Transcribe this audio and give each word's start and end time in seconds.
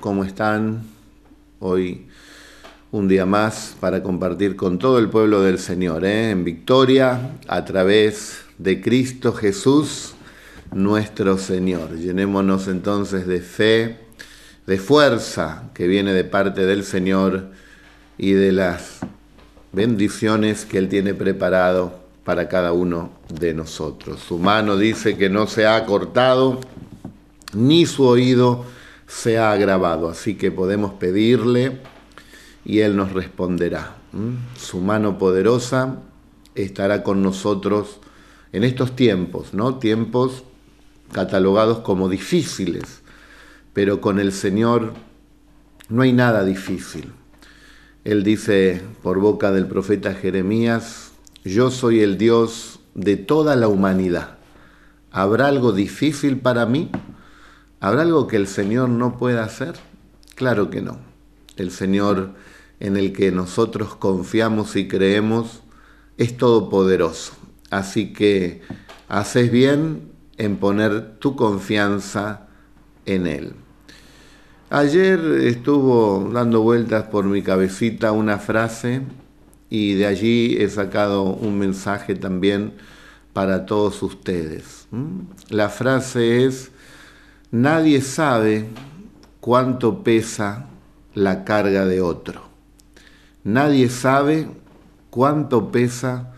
¿cómo 0.00 0.24
están? 0.24 0.82
Hoy 1.58 2.06
un 2.90 3.06
día 3.06 3.26
más 3.26 3.76
para 3.80 4.02
compartir 4.02 4.56
con 4.56 4.78
todo 4.78 4.98
el 4.98 5.10
pueblo 5.10 5.42
del 5.42 5.58
Señor, 5.58 6.06
¿eh? 6.06 6.30
en 6.30 6.42
victoria 6.42 7.36
a 7.46 7.64
través 7.66 8.40
de 8.56 8.80
Cristo 8.80 9.34
Jesús, 9.34 10.14
nuestro 10.72 11.36
Señor. 11.36 11.96
Llenémonos 11.98 12.66
entonces 12.66 13.26
de 13.26 13.40
fe, 13.42 13.98
de 14.66 14.78
fuerza 14.78 15.70
que 15.74 15.86
viene 15.86 16.14
de 16.14 16.24
parte 16.24 16.64
del 16.64 16.82
Señor 16.82 17.48
y 18.16 18.32
de 18.32 18.52
las 18.52 19.00
bendiciones 19.72 20.64
que 20.64 20.78
Él 20.78 20.88
tiene 20.88 21.12
preparado 21.12 22.00
para 22.24 22.48
cada 22.48 22.72
uno 22.72 23.10
de 23.28 23.52
nosotros. 23.52 24.20
Su 24.26 24.38
mano 24.38 24.78
dice 24.78 25.18
que 25.18 25.28
no 25.28 25.46
se 25.46 25.66
ha 25.66 25.84
cortado, 25.84 26.58
ni 27.52 27.84
su 27.84 28.04
oído 28.04 28.64
se 29.10 29.38
ha 29.38 29.50
agravado, 29.50 30.08
así 30.08 30.36
que 30.36 30.52
podemos 30.52 30.94
pedirle 30.94 31.80
y 32.64 32.78
Él 32.78 32.96
nos 32.96 33.12
responderá. 33.12 33.96
Su 34.56 34.78
mano 34.80 35.18
poderosa 35.18 35.96
estará 36.54 37.02
con 37.02 37.20
nosotros 37.20 37.98
en 38.52 38.62
estos 38.62 38.94
tiempos, 38.94 39.52
¿no? 39.52 39.78
Tiempos 39.78 40.44
catalogados 41.12 41.80
como 41.80 42.08
difíciles, 42.08 43.02
pero 43.72 44.00
con 44.00 44.20
el 44.20 44.32
Señor 44.32 44.94
no 45.88 46.02
hay 46.02 46.12
nada 46.12 46.44
difícil. 46.44 47.12
Él 48.04 48.22
dice 48.22 48.80
por 49.02 49.18
boca 49.18 49.50
del 49.50 49.66
profeta 49.66 50.14
Jeremías, 50.14 51.10
yo 51.44 51.72
soy 51.72 52.00
el 52.00 52.16
Dios 52.16 52.78
de 52.94 53.16
toda 53.16 53.56
la 53.56 53.66
humanidad. 53.66 54.38
¿Habrá 55.10 55.48
algo 55.48 55.72
difícil 55.72 56.38
para 56.38 56.64
mí? 56.64 56.90
¿Habrá 57.80 58.02
algo 58.02 58.26
que 58.26 58.36
el 58.36 58.46
Señor 58.46 58.90
no 58.90 59.16
pueda 59.16 59.42
hacer? 59.42 59.74
Claro 60.34 60.70
que 60.70 60.82
no. 60.82 60.98
El 61.56 61.70
Señor 61.70 62.34
en 62.78 62.96
el 62.96 63.12
que 63.12 63.32
nosotros 63.32 63.94
confiamos 63.96 64.76
y 64.76 64.86
creemos 64.86 65.62
es 66.18 66.36
todopoderoso. 66.36 67.32
Así 67.70 68.12
que 68.12 68.60
haces 69.08 69.50
bien 69.50 70.12
en 70.36 70.56
poner 70.56 71.18
tu 71.18 71.36
confianza 71.36 72.48
en 73.06 73.26
Él. 73.26 73.54
Ayer 74.68 75.18
estuvo 75.42 76.30
dando 76.32 76.60
vueltas 76.62 77.04
por 77.04 77.24
mi 77.24 77.42
cabecita 77.42 78.12
una 78.12 78.38
frase 78.38 79.02
y 79.68 79.94
de 79.94 80.06
allí 80.06 80.56
he 80.58 80.68
sacado 80.68 81.22
un 81.22 81.58
mensaje 81.58 82.14
también 82.14 82.74
para 83.32 83.66
todos 83.66 84.02
ustedes. 84.02 84.86
La 85.48 85.68
frase 85.68 86.44
es, 86.44 86.70
nadie 87.50 88.00
sabe 88.00 88.68
cuánto 89.40 90.02
pesa 90.02 90.66
la 91.14 91.44
carga 91.44 91.84
de 91.86 92.00
otro. 92.00 92.42
Nadie 93.44 93.88
sabe 93.88 94.48
cuánto 95.10 95.72
pesa 95.72 96.32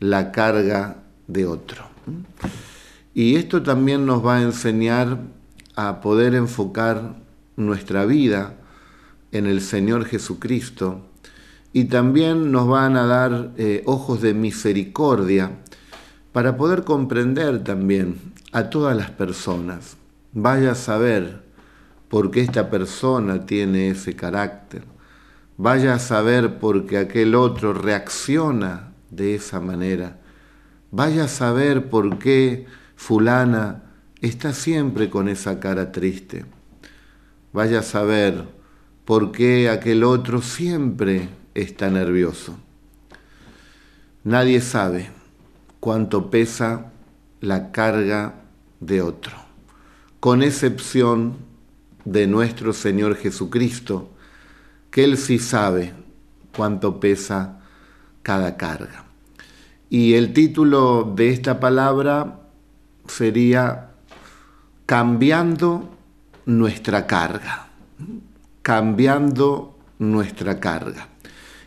la 0.00 0.32
carga 0.32 0.96
de 1.26 1.46
otro. 1.46 1.84
Y 3.14 3.36
esto 3.36 3.62
también 3.62 4.06
nos 4.06 4.24
va 4.24 4.36
a 4.36 4.42
enseñar 4.42 5.18
a 5.74 6.00
poder 6.00 6.34
enfocar 6.34 7.16
nuestra 7.56 8.04
vida 8.04 8.54
en 9.32 9.46
el 9.46 9.60
Señor 9.60 10.04
Jesucristo 10.04 11.00
y 11.72 11.84
también 11.84 12.52
nos 12.52 12.68
van 12.68 12.96
a 12.96 13.06
dar 13.06 13.52
eh, 13.56 13.82
ojos 13.86 14.22
de 14.22 14.34
misericordia 14.34 15.52
para 16.32 16.56
poder 16.56 16.84
comprender 16.84 17.64
también 17.64 18.16
a 18.52 18.70
todas 18.70 18.96
las 18.96 19.10
personas. 19.10 19.96
Vaya 20.32 20.72
a 20.72 20.74
saber 20.74 21.42
por 22.08 22.30
qué 22.30 22.42
esta 22.42 22.70
persona 22.70 23.46
tiene 23.46 23.90
ese 23.90 24.14
carácter 24.14 24.84
Vaya 25.58 25.94
a 25.94 25.98
saber 25.98 26.58
por 26.58 26.84
qué 26.86 26.98
aquel 26.98 27.34
otro 27.34 27.72
reacciona 27.72 28.92
de 29.10 29.34
esa 29.34 29.58
manera. 29.58 30.18
Vaya 30.90 31.24
a 31.24 31.28
saber 31.28 31.88
por 31.88 32.18
qué 32.18 32.66
fulana 32.94 33.84
está 34.20 34.52
siempre 34.52 35.08
con 35.08 35.28
esa 35.28 35.58
cara 35.58 35.92
triste. 35.92 36.44
Vaya 37.54 37.78
a 37.78 37.82
saber 37.82 38.44
por 39.06 39.32
qué 39.32 39.70
aquel 39.70 40.04
otro 40.04 40.42
siempre 40.42 41.30
está 41.54 41.88
nervioso. 41.88 42.54
Nadie 44.24 44.60
sabe 44.60 45.08
cuánto 45.80 46.30
pesa 46.30 46.92
la 47.40 47.72
carga 47.72 48.34
de 48.80 49.00
otro, 49.00 49.32
con 50.26 50.42
excepción 50.42 51.36
de 52.04 52.26
nuestro 52.26 52.72
Señor 52.72 53.14
Jesucristo, 53.14 54.10
que 54.90 55.04
Él 55.04 55.18
sí 55.18 55.38
sabe 55.38 55.92
cuánto 56.56 56.98
pesa 56.98 57.60
cada 58.24 58.56
carga. 58.56 59.04
Y 59.88 60.14
el 60.14 60.32
título 60.32 61.12
de 61.14 61.30
esta 61.30 61.60
palabra 61.60 62.40
sería 63.06 63.90
Cambiando 64.84 65.94
nuestra 66.44 67.06
carga. 67.06 67.68
Cambiando 68.62 69.78
nuestra 70.00 70.58
carga. 70.58 71.06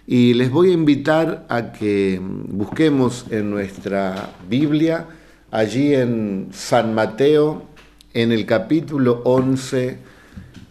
Y 0.06 0.34
les 0.34 0.52
voy 0.52 0.72
a 0.72 0.74
invitar 0.74 1.46
a 1.48 1.72
que 1.72 2.20
busquemos 2.22 3.26
en 3.30 3.52
nuestra 3.52 4.32
Biblia, 4.50 5.08
allí 5.50 5.96
en 5.96 6.50
San 6.52 6.94
Mateo, 6.94 7.69
en 8.14 8.32
el 8.32 8.46
capítulo 8.46 9.22
11, 9.24 10.00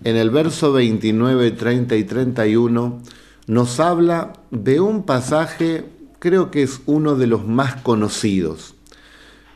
en 0.04 0.16
el 0.16 0.31
verso 0.31 0.72
29, 0.72 1.53
30 1.53 1.97
y 1.97 2.04
31, 2.04 3.00
nos 3.47 3.81
habla 3.81 4.32
de 4.50 4.81
un 4.81 5.04
pasaje, 5.04 5.84
creo 6.19 6.50
que 6.50 6.62
es 6.62 6.81
uno 6.87 7.15
de 7.15 7.26
los 7.26 7.47
más 7.47 7.76
conocidos, 7.76 8.75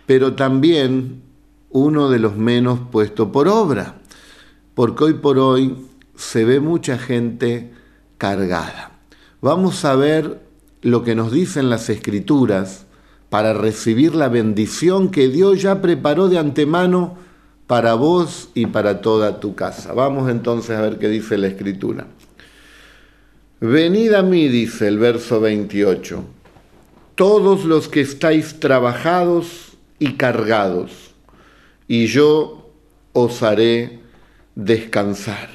pero 0.06 0.34
también 0.34 1.22
uno 1.70 2.10
de 2.10 2.18
los 2.18 2.36
menos 2.36 2.80
puesto 2.90 3.32
por 3.32 3.48
obra, 3.48 3.96
porque 4.74 5.04
hoy 5.04 5.14
por 5.14 5.38
hoy 5.38 5.76
se 6.16 6.44
ve 6.44 6.60
mucha 6.60 6.98
gente 6.98 7.72
cargada. 8.18 8.92
Vamos 9.40 9.84
a 9.84 9.96
ver 9.96 10.40
lo 10.82 11.02
que 11.02 11.14
nos 11.14 11.32
dicen 11.32 11.70
las 11.70 11.88
escrituras 11.90 12.86
para 13.28 13.54
recibir 13.54 14.14
la 14.14 14.28
bendición 14.28 15.10
que 15.10 15.28
Dios 15.28 15.62
ya 15.62 15.80
preparó 15.80 16.28
de 16.28 16.38
antemano 16.38 17.16
para 17.72 17.94
vos 17.94 18.50
y 18.52 18.66
para 18.66 19.00
toda 19.00 19.40
tu 19.40 19.54
casa. 19.54 19.94
Vamos 19.94 20.30
entonces 20.30 20.76
a 20.76 20.82
ver 20.82 20.98
qué 20.98 21.08
dice 21.08 21.38
la 21.38 21.46
escritura. 21.46 22.06
Venid 23.60 24.12
a 24.12 24.22
mí, 24.22 24.46
dice 24.48 24.88
el 24.88 24.98
verso 24.98 25.40
28, 25.40 26.22
todos 27.14 27.64
los 27.64 27.88
que 27.88 28.02
estáis 28.02 28.60
trabajados 28.60 29.72
y 29.98 30.16
cargados, 30.16 31.14
y 31.88 32.08
yo 32.08 32.74
os 33.14 33.42
haré 33.42 34.00
descansar 34.54 35.48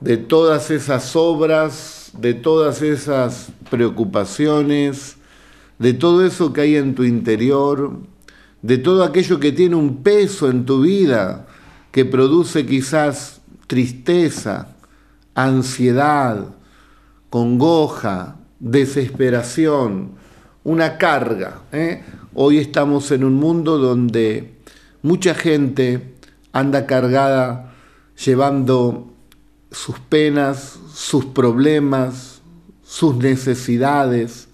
de 0.00 0.18
todas 0.18 0.70
esas 0.70 1.16
obras, 1.16 2.10
de 2.18 2.34
todas 2.34 2.82
esas 2.82 3.48
preocupaciones, 3.70 5.16
de 5.78 5.94
todo 5.94 6.26
eso 6.26 6.52
que 6.52 6.60
hay 6.60 6.76
en 6.76 6.94
tu 6.94 7.04
interior, 7.04 7.98
de 8.62 8.78
todo 8.78 9.04
aquello 9.04 9.38
que 9.38 9.52
tiene 9.52 9.76
un 9.76 10.02
peso 10.02 10.50
en 10.50 10.64
tu 10.64 10.82
vida, 10.82 11.46
que 11.92 12.04
produce 12.04 12.66
quizás 12.66 13.40
tristeza, 13.66 14.76
ansiedad, 15.34 16.46
congoja, 17.30 18.36
desesperación, 18.58 20.12
una 20.64 20.98
carga. 20.98 21.62
¿eh? 21.72 22.02
Hoy 22.34 22.58
estamos 22.58 23.10
en 23.10 23.24
un 23.24 23.34
mundo 23.34 23.78
donde 23.78 24.58
mucha 25.02 25.34
gente 25.34 26.14
anda 26.52 26.86
cargada 26.86 27.74
llevando 28.24 29.12
sus 29.70 29.98
penas, 30.00 30.78
sus 30.92 31.26
problemas, 31.26 32.40
sus 32.82 33.16
necesidades, 33.16 34.47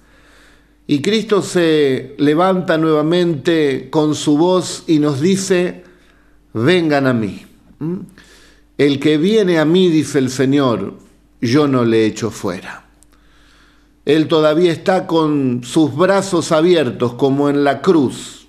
y 0.86 1.00
Cristo 1.00 1.40
se 1.40 2.14
levanta 2.19 2.76
nuevamente 2.76 3.88
con 3.90 4.14
su 4.14 4.36
voz 4.36 4.84
y 4.86 4.98
nos 4.98 5.20
dice, 5.20 5.84
vengan 6.52 7.06
a 7.06 7.14
mí. 7.14 7.46
¿Mm? 7.78 8.00
El 8.76 9.00
que 9.00 9.16
viene 9.16 9.58
a 9.58 9.64
mí, 9.64 9.88
dice 9.88 10.19
el 10.19 10.31
Señor, 10.31 10.94
yo 11.40 11.69
no 11.69 11.84
le 11.84 12.04
echo 12.04 12.31
fuera. 12.31 12.84
Él 14.04 14.28
todavía 14.28 14.72
está 14.72 15.06
con 15.06 15.62
sus 15.64 15.96
brazos 15.96 16.52
abiertos 16.52 17.14
como 17.14 17.48
en 17.48 17.64
la 17.64 17.81
cruz 17.81 18.48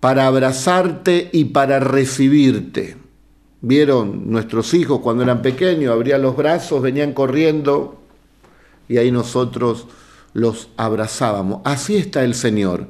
para 0.00 0.26
abrazarte 0.26 1.28
y 1.32 1.46
para 1.46 1.80
recibirte. 1.80 2.96
Vieron 3.60 4.30
nuestros 4.30 4.72
hijos 4.72 5.00
cuando 5.00 5.24
eran 5.24 5.42
pequeños, 5.42 5.92
abrían 5.92 6.22
los 6.22 6.36
brazos, 6.36 6.80
venían 6.80 7.12
corriendo 7.12 8.00
y 8.88 8.98
ahí 8.98 9.10
nosotros 9.10 9.86
los 10.36 10.68
abrazábamos. 10.76 11.62
Así 11.64 11.96
está 11.96 12.22
el 12.22 12.34
Señor. 12.34 12.88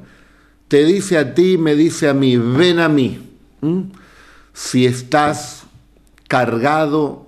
Te 0.67 0.83
dice 0.83 1.17
a 1.17 1.33
ti, 1.33 1.57
me 1.57 1.75
dice 1.75 2.09
a 2.09 2.13
mí, 2.13 2.35
ven 2.35 2.79
a 2.79 2.89
mí. 2.89 3.25
Si 4.51 4.85
estás 4.85 5.63
cargado 6.27 7.27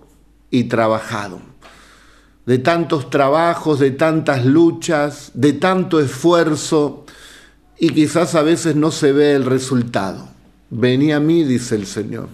y 0.52 0.66
trabajado. 0.66 1.40
De 2.46 2.58
tantos 2.58 3.10
trabajos, 3.10 3.80
de 3.80 3.92
tantas 3.92 4.44
luchas, 4.44 5.32
de 5.36 5.54
tanto 5.54 6.02
esfuerzo 6.02 7.06
y 7.78 7.92
quizás 7.92 8.36
a 8.36 8.42
veces 8.42 8.76
no 8.76 8.92
se 8.92 9.14
ve 9.14 9.36
el 9.36 9.46
resultado. 9.46 10.28
Vení 10.70 11.14
a 11.14 11.22
mí, 11.22 11.46
dice 11.46 11.76
el 11.76 11.86
Señor. 11.86 12.28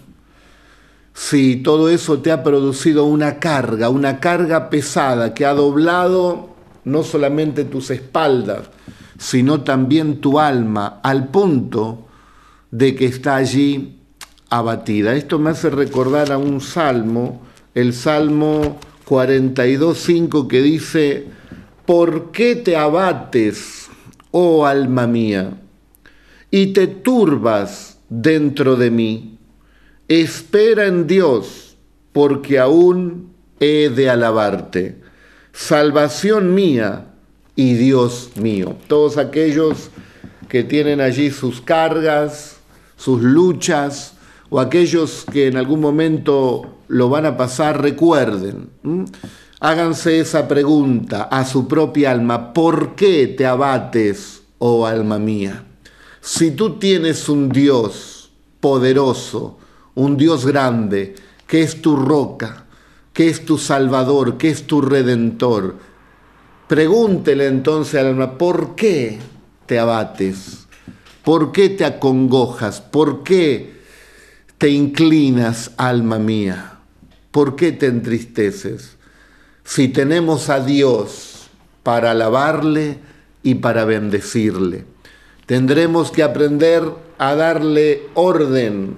Si 1.13 1.57
todo 1.57 1.89
eso 1.89 2.17
te 2.19 2.31
ha 2.31 2.41
producido 2.41 3.05
una 3.05 3.39
carga, 3.39 3.89
una 3.89 4.19
carga 4.19 4.71
pesada 4.71 5.35
que 5.35 5.45
ha 5.45 5.53
doblado 5.53 6.54
no 6.85 7.03
solamente 7.03 7.65
tus 7.65 7.89
espaldas, 7.89 8.69
sino 9.17 9.61
también 9.61 10.21
tu 10.21 10.39
alma, 10.39 10.99
al 11.03 11.27
punto 11.29 12.07
de 12.71 12.95
que 12.95 13.05
está 13.05 13.35
allí 13.35 13.99
abatida. 14.49 15.15
Esto 15.15 15.39
me 15.39 15.51
hace 15.51 15.69
recordar 15.69 16.31
a 16.31 16.37
un 16.37 16.61
salmo, 16.61 17.41
el 17.73 17.93
Salmo 17.93 18.79
42.5, 19.07 20.47
que 20.47 20.61
dice, 20.61 21.27
¿por 21.85 22.31
qué 22.31 22.55
te 22.55 22.75
abates, 22.75 23.89
oh 24.31 24.65
alma 24.65 25.07
mía, 25.07 25.57
y 26.51 26.67
te 26.67 26.87
turbas 26.87 27.99
dentro 28.09 28.75
de 28.75 28.91
mí? 28.91 29.39
Espera 30.07 30.85
en 30.85 31.07
Dios, 31.07 31.77
porque 32.11 32.59
aún 32.59 33.33
he 33.59 33.89
de 33.89 34.09
alabarte. 34.09 35.04
Salvación 35.57 36.53
mía 36.53 37.05
y 37.55 37.75
Dios 37.75 38.31
mío. 38.35 38.75
Todos 38.87 39.17
aquellos 39.17 39.89
que 40.49 40.65
tienen 40.65 40.99
allí 40.99 41.31
sus 41.31 41.61
cargas, 41.61 42.57
sus 42.97 43.21
luchas, 43.21 44.15
o 44.49 44.59
aquellos 44.59 45.25
que 45.31 45.47
en 45.47 45.55
algún 45.55 45.79
momento 45.79 46.75
lo 46.89 47.07
van 47.07 47.25
a 47.25 47.37
pasar, 47.37 47.81
recuerden, 47.81 48.69
háganse 49.61 50.19
esa 50.19 50.45
pregunta 50.49 51.23
a 51.23 51.45
su 51.45 51.69
propia 51.69 52.11
alma, 52.11 52.53
¿por 52.53 52.93
qué 52.95 53.25
te 53.27 53.45
abates, 53.45 54.43
oh 54.59 54.85
alma 54.85 55.19
mía? 55.19 55.63
Si 56.19 56.51
tú 56.51 56.77
tienes 56.79 57.29
un 57.29 57.47
Dios 57.47 58.29
poderoso, 58.59 59.57
un 59.95 60.17
Dios 60.17 60.45
grande, 60.45 61.15
que 61.47 61.63
es 61.63 61.81
tu 61.81 61.95
roca, 61.95 62.64
que 63.15 63.29
es 63.29 63.45
tu 63.45 63.57
salvador, 63.57 64.37
que 64.37 64.49
es 64.49 64.67
tu 64.67 64.81
redentor, 64.81 65.77
pregúntele 66.67 67.47
entonces 67.47 67.95
al 67.95 68.07
alma, 68.07 68.37
¿por 68.37 68.75
qué 68.75 69.19
te 69.65 69.79
abates? 69.79 70.67
¿Por 71.23 71.53
qué 71.53 71.69
te 71.69 71.85
acongojas? 71.85 72.81
¿Por 72.81 73.23
qué 73.23 73.79
te 74.57 74.69
inclinas, 74.69 75.71
alma 75.77 76.19
mía? 76.19 76.79
¿Por 77.31 77.55
qué 77.55 77.71
te 77.71 77.85
entristeces? 77.85 78.97
Si 79.63 79.87
tenemos 79.87 80.49
a 80.49 80.59
Dios 80.59 81.47
para 81.83 82.11
alabarle 82.11 82.99
y 83.43 83.55
para 83.55 83.85
bendecirle, 83.85 84.83
tendremos 85.45 86.11
que 86.11 86.21
aprender 86.21 86.83
a 87.17 87.33
darle 87.33 88.03
orden 88.13 88.97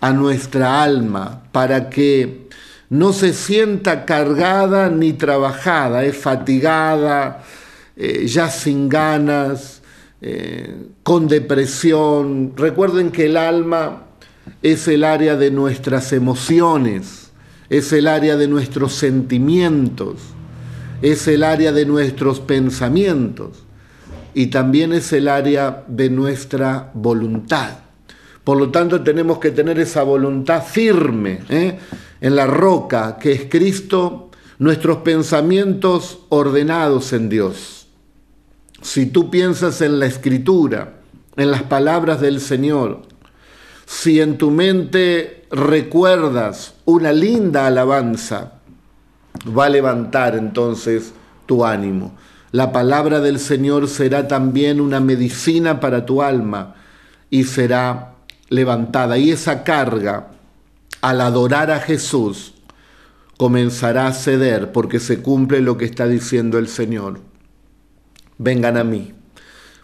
a 0.00 0.12
nuestra 0.12 0.82
alma 0.82 1.42
para 1.52 1.90
que 1.90 2.47
no 2.90 3.12
se 3.12 3.32
sienta 3.32 4.04
cargada 4.04 4.88
ni 4.88 5.12
trabajada, 5.12 6.04
es 6.04 6.16
fatigada, 6.16 7.44
eh, 7.96 8.26
ya 8.26 8.48
sin 8.48 8.88
ganas, 8.88 9.82
eh, 10.20 10.86
con 11.02 11.28
depresión. 11.28 12.54
Recuerden 12.56 13.10
que 13.10 13.26
el 13.26 13.36
alma 13.36 14.04
es 14.62 14.88
el 14.88 15.04
área 15.04 15.36
de 15.36 15.50
nuestras 15.50 16.12
emociones, 16.12 17.30
es 17.68 17.92
el 17.92 18.06
área 18.06 18.36
de 18.36 18.48
nuestros 18.48 18.94
sentimientos, 18.94 20.16
es 21.02 21.28
el 21.28 21.44
área 21.44 21.72
de 21.72 21.84
nuestros 21.84 22.40
pensamientos 22.40 23.64
y 24.34 24.46
también 24.46 24.92
es 24.92 25.12
el 25.12 25.28
área 25.28 25.84
de 25.86 26.10
nuestra 26.10 26.90
voluntad. 26.94 27.87
Por 28.48 28.56
lo 28.56 28.70
tanto, 28.70 29.02
tenemos 29.02 29.40
que 29.40 29.50
tener 29.50 29.78
esa 29.78 30.02
voluntad 30.02 30.62
firme 30.62 31.40
¿eh? 31.50 31.78
en 32.18 32.34
la 32.34 32.46
roca 32.46 33.18
que 33.20 33.32
es 33.32 33.42
Cristo, 33.50 34.30
nuestros 34.58 34.96
pensamientos 35.02 36.20
ordenados 36.30 37.12
en 37.12 37.28
Dios. 37.28 37.88
Si 38.80 39.04
tú 39.04 39.28
piensas 39.28 39.82
en 39.82 39.98
la 39.98 40.06
escritura, 40.06 40.94
en 41.36 41.50
las 41.50 41.64
palabras 41.64 42.22
del 42.22 42.40
Señor, 42.40 43.02
si 43.84 44.18
en 44.18 44.38
tu 44.38 44.50
mente 44.50 45.44
recuerdas 45.50 46.72
una 46.86 47.12
linda 47.12 47.66
alabanza, 47.66 48.54
va 49.46 49.66
a 49.66 49.68
levantar 49.68 50.34
entonces 50.36 51.12
tu 51.44 51.66
ánimo. 51.66 52.16
La 52.52 52.72
palabra 52.72 53.20
del 53.20 53.40
Señor 53.40 53.88
será 53.88 54.26
también 54.26 54.80
una 54.80 55.00
medicina 55.00 55.80
para 55.80 56.06
tu 56.06 56.22
alma 56.22 56.76
y 57.28 57.44
será 57.44 58.14
levantada. 58.48 59.18
Y 59.18 59.30
esa 59.30 59.64
carga, 59.64 60.28
al 61.00 61.20
adorar 61.20 61.70
a 61.70 61.80
Jesús, 61.80 62.54
comenzará 63.36 64.06
a 64.06 64.12
ceder 64.12 64.72
porque 64.72 65.00
se 65.00 65.20
cumple 65.20 65.60
lo 65.60 65.76
que 65.76 65.84
está 65.84 66.06
diciendo 66.06 66.58
el 66.58 66.68
Señor. 66.68 67.20
Vengan 68.38 68.76
a 68.76 68.84
mí. 68.84 69.14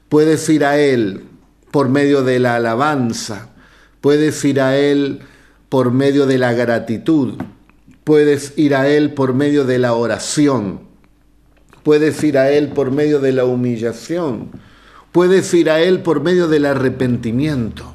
Puedes 0.09 0.49
ir 0.49 0.65
a 0.65 0.79
Él 0.79 1.25
por 1.71 1.89
medio 1.89 2.23
de 2.23 2.39
la 2.39 2.57
alabanza, 2.57 3.51
Puedes 4.05 4.45
ir 4.45 4.61
a 4.61 4.77
Él 4.77 5.21
por 5.71 5.91
medio 5.91 6.27
de 6.27 6.37
la 6.37 6.53
gratitud. 6.53 7.37
Puedes 8.05 8.53
ir 8.59 8.75
a 8.75 8.87
Él 8.87 9.15
por 9.15 9.33
medio 9.33 9.65
de 9.65 9.79
la 9.79 9.95
oración. 9.95 10.81
Puedes 11.83 12.23
ir 12.23 12.37
a 12.37 12.51
Él 12.51 12.69
por 12.69 12.91
medio 12.91 13.19
de 13.19 13.33
la 13.33 13.47
humillación. 13.47 14.51
Puedes 15.11 15.55
ir 15.55 15.71
a 15.71 15.81
Él 15.81 16.03
por 16.03 16.23
medio 16.23 16.49
del 16.49 16.67
arrepentimiento. 16.67 17.94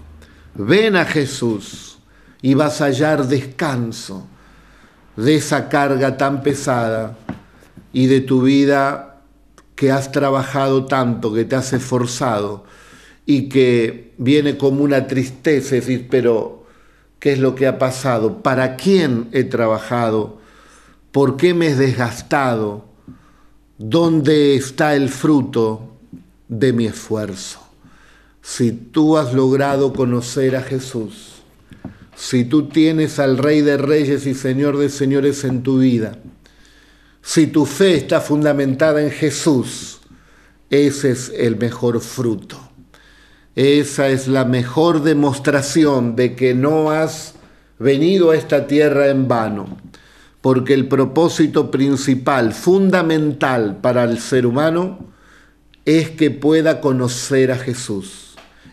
Ven 0.62 0.98
a 0.98 1.06
Jesús 1.06 2.00
y 2.42 2.54
vas 2.54 2.82
a 2.82 2.88
hallar 2.88 3.26
descanso 3.30 4.28
de 5.16 5.36
esa 5.36 5.70
carga 5.70 6.18
tan 6.18 6.44
pesada 6.44 7.18
y 7.94 8.08
de 8.08 8.20
tu 8.20 8.42
vida 8.42 9.22
que 9.76 9.90
has 9.90 10.12
trabajado 10.12 10.84
tanto, 10.84 11.34
que 11.34 11.46
te 11.46 11.56
has 11.56 11.72
esforzado 11.72 12.66
y 13.26 13.48
que 13.48 14.12
viene 14.18 14.58
como 14.58 14.84
una 14.84 15.08
tristeza, 15.08 15.76
decir, 15.76 16.10
pero 16.12 16.66
¿qué 17.20 17.32
es 17.32 17.40
lo 17.40 17.56
que 17.56 17.66
ha 17.66 17.80
pasado? 17.80 18.44
¿Para 18.44 18.76
quién 18.76 19.30
he 19.32 19.46
trabajado? 19.46 20.40
¿Por 21.14 21.38
qué 21.38 21.54
me 21.54 21.68
he 21.68 21.76
desgastado? 21.76 22.84
¿Dónde 23.78 24.58
está 24.58 24.94
el 24.94 25.08
fruto 25.08 25.96
de 26.50 26.74
mi 26.74 26.86
esfuerzo? 26.86 27.69
Si 28.42 28.72
tú 28.72 29.18
has 29.18 29.34
logrado 29.34 29.94
conocer 29.94 30.56
a 30.56 30.62
Jesús, 30.62 31.42
si 32.16 32.46
tú 32.46 32.68
tienes 32.68 33.20
al 33.20 33.38
Rey 33.38 33.62
de 33.62 33.78
Reyes 33.78 34.26
y 34.26 34.34
Señor 34.34 34.78
de 34.78 34.90
Señores 34.90 35.44
en 35.44 35.64
tu 35.64 35.80
vida, 35.80 36.20
si 37.22 37.48
tu 37.48 37.66
fe 37.66 37.96
está 37.96 38.22
fundamentada 38.22 39.02
en 39.02 39.12
Jesús, 39.12 40.00
ese 40.70 41.12
es 41.12 41.32
el 41.36 41.58
mejor 41.58 42.00
fruto. 42.02 42.58
Esa 43.56 44.10
es 44.10 44.28
la 44.28 44.46
mejor 44.46 45.02
demostración 45.02 46.16
de 46.16 46.36
que 46.36 46.54
no 46.54 46.92
has 46.92 47.34
venido 47.78 48.32
a 48.32 48.36
esta 48.36 48.68
tierra 48.68 49.10
en 49.10 49.28
vano, 49.28 49.78
porque 50.42 50.74
el 50.74 50.88
propósito 50.88 51.72
principal, 51.72 52.54
fundamental 52.54 53.78
para 53.82 54.04
el 54.04 54.20
ser 54.20 54.46
humano, 54.46 55.10
es 55.86 56.12
que 56.12 56.32
pueda 56.32 56.82
conocer 56.82 57.52
a 57.52 57.58
Jesús, 57.58 58.29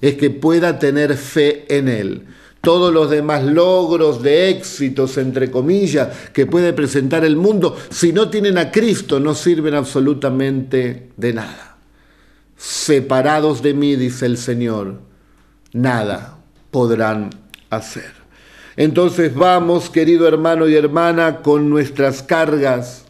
es 0.09 0.17
que 0.17 0.31
pueda 0.31 0.79
tener 0.79 1.17
fe 1.17 1.65
en 1.69 1.89
Él. 1.89 2.27
Todos 2.61 2.93
los 2.93 3.11
demás 3.11 3.45
logros 3.45 4.23
de 4.23 4.49
éxitos, 4.51 5.19
entre 5.19 5.51
comillas, 5.51 6.09
que 6.33 6.47
puede 6.47 6.73
presentar 6.73 7.25
el 7.25 7.37
mundo, 7.37 7.77
si 7.91 8.13
no 8.13 8.29
tienen 8.29 8.59
a 8.59 8.71
Cristo, 8.73 9.21
no 9.21 9.35
sirven 9.35 9.75
absolutamente 9.75 11.11
de 11.17 11.33
nada 11.33 11.77
separados 12.57 13.63
de 13.63 13.75
mí, 13.75 13.97
dice 13.97 14.27
el 14.27 14.39
Señor, 14.39 15.01
nada 15.73 16.39
podrán 16.71 17.31
hacer. 17.71 18.13
Entonces 18.77 19.35
vamos, 19.35 19.91
querido 19.91 20.27
hermano 20.29 20.69
y 20.69 20.75
hermana, 20.75 21.43
con 21.43 21.71
nuestras 21.71 22.23
cargas 22.23 23.05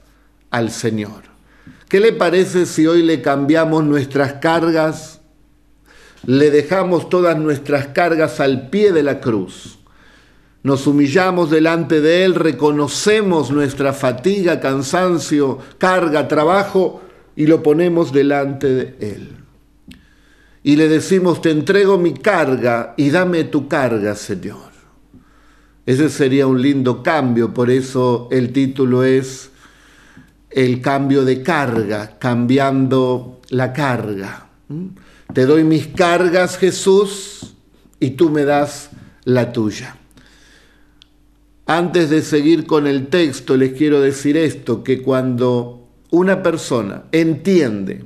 al 0.50 0.70
Señor. 0.70 1.24
¿Qué 1.88 2.00
le 2.00 2.12
parece 2.12 2.66
si 2.66 2.86
hoy 2.86 3.02
le 3.02 3.22
cambiamos 3.22 3.84
nuestras 3.84 4.34
cargas? 4.34 5.20
Le 6.26 6.50
dejamos 6.50 7.08
todas 7.08 7.38
nuestras 7.38 7.88
cargas 7.88 8.40
al 8.40 8.68
pie 8.68 8.92
de 8.92 9.02
la 9.02 9.20
cruz. 9.20 9.78
Nos 10.64 10.88
humillamos 10.88 11.50
delante 11.50 12.00
de 12.00 12.24
Él, 12.24 12.34
reconocemos 12.34 13.52
nuestra 13.52 13.92
fatiga, 13.92 14.58
cansancio, 14.58 15.58
carga, 15.78 16.26
trabajo 16.26 17.00
y 17.36 17.46
lo 17.46 17.62
ponemos 17.62 18.12
delante 18.12 18.66
de 18.66 18.96
Él. 18.98 19.36
Y 20.64 20.74
le 20.74 20.88
decimos, 20.88 21.40
te 21.40 21.52
entrego 21.52 21.96
mi 21.96 22.14
carga 22.14 22.94
y 22.96 23.10
dame 23.10 23.44
tu 23.44 23.68
carga, 23.68 24.16
Señor. 24.16 24.72
Ese 25.86 26.10
sería 26.10 26.48
un 26.48 26.60
lindo 26.60 27.04
cambio, 27.04 27.54
por 27.54 27.70
eso 27.70 28.26
el 28.32 28.52
título 28.52 29.04
es 29.04 29.50
el 30.50 30.80
cambio 30.80 31.24
de 31.24 31.44
carga, 31.44 32.18
cambiando 32.18 33.40
la 33.50 33.72
carga. 33.72 34.48
Te 35.32 35.46
doy 35.46 35.64
mis 35.64 35.86
cargas, 35.88 36.56
Jesús, 36.56 37.54
y 38.00 38.10
tú 38.10 38.30
me 38.30 38.44
das 38.44 38.90
la 39.24 39.52
tuya. 39.52 39.96
Antes 41.66 42.10
de 42.10 42.22
seguir 42.22 42.66
con 42.66 42.86
el 42.86 43.08
texto, 43.08 43.56
les 43.56 43.72
quiero 43.72 44.00
decir 44.00 44.36
esto, 44.36 44.84
que 44.84 45.02
cuando 45.02 45.88
una 46.10 46.42
persona 46.42 47.04
entiende 47.12 48.04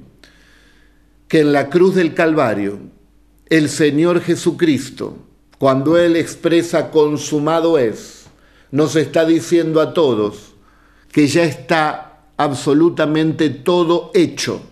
que 1.28 1.40
en 1.40 1.52
la 1.52 1.68
cruz 1.68 1.94
del 1.94 2.14
Calvario 2.14 2.78
el 3.48 3.68
Señor 3.68 4.20
Jesucristo 4.20 5.16
cuando 5.60 5.98
Él 5.98 6.16
expresa 6.16 6.90
consumado 6.90 7.76
es, 7.76 8.24
nos 8.70 8.96
está 8.96 9.26
diciendo 9.26 9.82
a 9.82 9.92
todos 9.92 10.54
que 11.12 11.26
ya 11.26 11.44
está 11.44 12.22
absolutamente 12.38 13.50
todo 13.50 14.10
hecho 14.14 14.62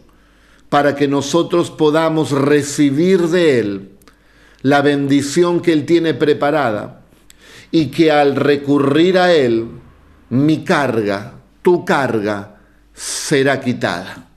para 0.69 0.95
que 0.95 1.09
nosotros 1.09 1.71
podamos 1.71 2.31
recibir 2.31 3.29
de 3.29 3.59
Él 3.59 3.91
la 4.63 4.83
bendición 4.83 5.61
que 5.61 5.73
Él 5.73 5.87
tiene 5.87 6.15
preparada 6.15 7.03
y 7.71 7.87
que 7.87 8.11
al 8.11 8.37
recurrir 8.37 9.19
a 9.19 9.33
Él, 9.33 9.69
mi 10.31 10.65
carga, 10.65 11.35
tu 11.63 11.85
carga, 11.85 12.57
será 12.93 13.61
quitada. 13.61 14.29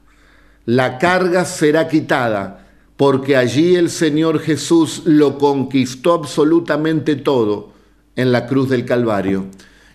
La 0.66 0.98
carga 1.00 1.46
será 1.46 1.88
quitada 1.88 2.68
porque 2.98 3.36
allí 3.36 3.76
el 3.76 3.90
Señor 3.90 4.40
Jesús 4.40 5.04
lo 5.06 5.40
conquistó 5.40 6.14
absolutamente 6.14 7.16
todo 7.16 7.74
en 8.16 8.32
la 8.32 8.46
cruz 8.46 8.70
del 8.70 8.86
Calvario 8.86 9.48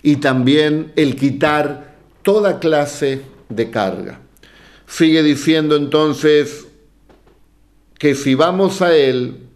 y 0.02 0.16
también 0.16 0.92
el 0.96 1.14
quitar 1.14 1.94
toda 2.22 2.58
clase 2.58 3.22
de 3.48 3.70
carga. 3.70 4.25
Sigue 4.86 5.22
diciendo 5.22 5.76
entonces 5.76 6.66
que 7.98 8.14
si 8.14 8.34
vamos 8.34 8.82
a 8.82 8.94
Él 8.94 9.48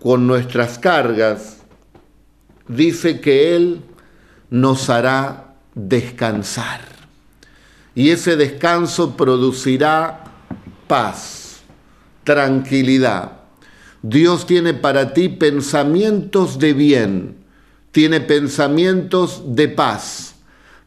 con 0.00 0.26
nuestras 0.26 0.78
cargas, 0.78 1.58
dice 2.68 3.20
que 3.20 3.56
Él 3.56 3.82
nos 4.50 4.88
hará 4.88 5.56
descansar. 5.74 6.80
Y 7.94 8.10
ese 8.10 8.36
descanso 8.36 9.16
producirá 9.16 10.24
paz, 10.86 11.62
tranquilidad. 12.24 13.32
Dios 14.02 14.46
tiene 14.46 14.74
para 14.74 15.12
ti 15.12 15.28
pensamientos 15.28 16.58
de 16.58 16.72
bien, 16.72 17.36
tiene 17.90 18.20
pensamientos 18.20 19.42
de 19.56 19.68
paz, 19.68 20.36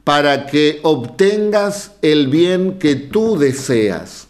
para 0.03 0.46
que 0.48 0.79
obtengas 0.84 1.93
el 2.01 2.27
bien 2.27 2.79
que 2.79 2.96
tú 2.96 3.38
deseas, 3.38 4.27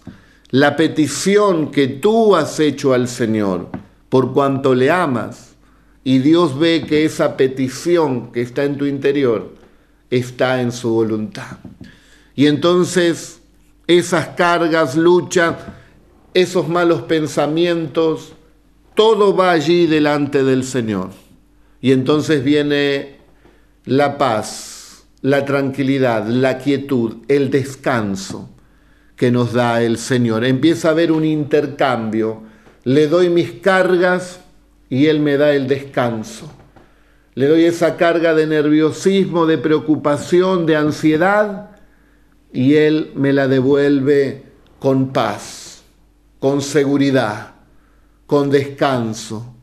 la 0.49 0.75
petición 0.75 1.71
que 1.71 1.87
tú 1.87 2.35
has 2.35 2.59
hecho 2.59 2.93
al 2.93 3.07
Señor, 3.07 3.69
por 4.09 4.33
cuanto 4.33 4.75
le 4.75 4.91
amas. 4.91 5.55
Y 6.03 6.19
Dios 6.19 6.57
ve 6.57 6.85
que 6.87 7.05
esa 7.05 7.37
petición 7.37 8.31
que 8.31 8.41
está 8.41 8.63
en 8.63 8.77
tu 8.77 8.85
interior 8.85 9.53
está 10.09 10.61
en 10.61 10.71
su 10.71 10.89
voluntad. 10.89 11.57
Y 12.35 12.47
entonces 12.47 13.41
esas 13.87 14.29
cargas, 14.29 14.95
lucha, 14.95 15.57
esos 16.33 16.67
malos 16.67 17.03
pensamientos, 17.03 18.33
todo 18.95 19.35
va 19.35 19.51
allí 19.51 19.87
delante 19.87 20.43
del 20.43 20.63
Señor. 20.63 21.11
Y 21.81 21.91
entonces 21.91 22.43
viene 22.43 23.17
la 23.85 24.17
paz, 24.17 24.80
la 25.21 25.45
tranquilidad, 25.45 26.27
la 26.27 26.57
quietud, 26.57 27.17
el 27.27 27.49
descanso 27.51 28.49
que 29.15 29.31
nos 29.31 29.53
da 29.53 29.83
el 29.83 29.97
Señor. 29.97 30.43
Empieza 30.45 30.87
a 30.87 30.91
haber 30.91 31.11
un 31.11 31.23
intercambio. 31.23 32.41
Le 32.83 33.07
doy 33.07 33.29
mis 33.29 33.51
cargas 33.51 34.39
y 34.89 35.05
Él 35.05 35.19
me 35.19 35.37
da 35.37 35.53
el 35.53 35.67
descanso. 35.67 36.51
Le 37.35 37.47
doy 37.47 37.65
esa 37.65 37.97
carga 37.97 38.33
de 38.33 38.47
nerviosismo, 38.47 39.45
de 39.45 39.57
preocupación, 39.57 40.65
de 40.65 40.75
ansiedad 40.75 41.69
y 42.51 42.75
Él 42.75 43.11
me 43.15 43.31
la 43.31 43.47
devuelve 43.47 44.43
con 44.79 45.13
paz, 45.13 45.83
con 46.39 46.61
seguridad, 46.61 47.51
con 48.25 48.49
descanso. 48.49 49.55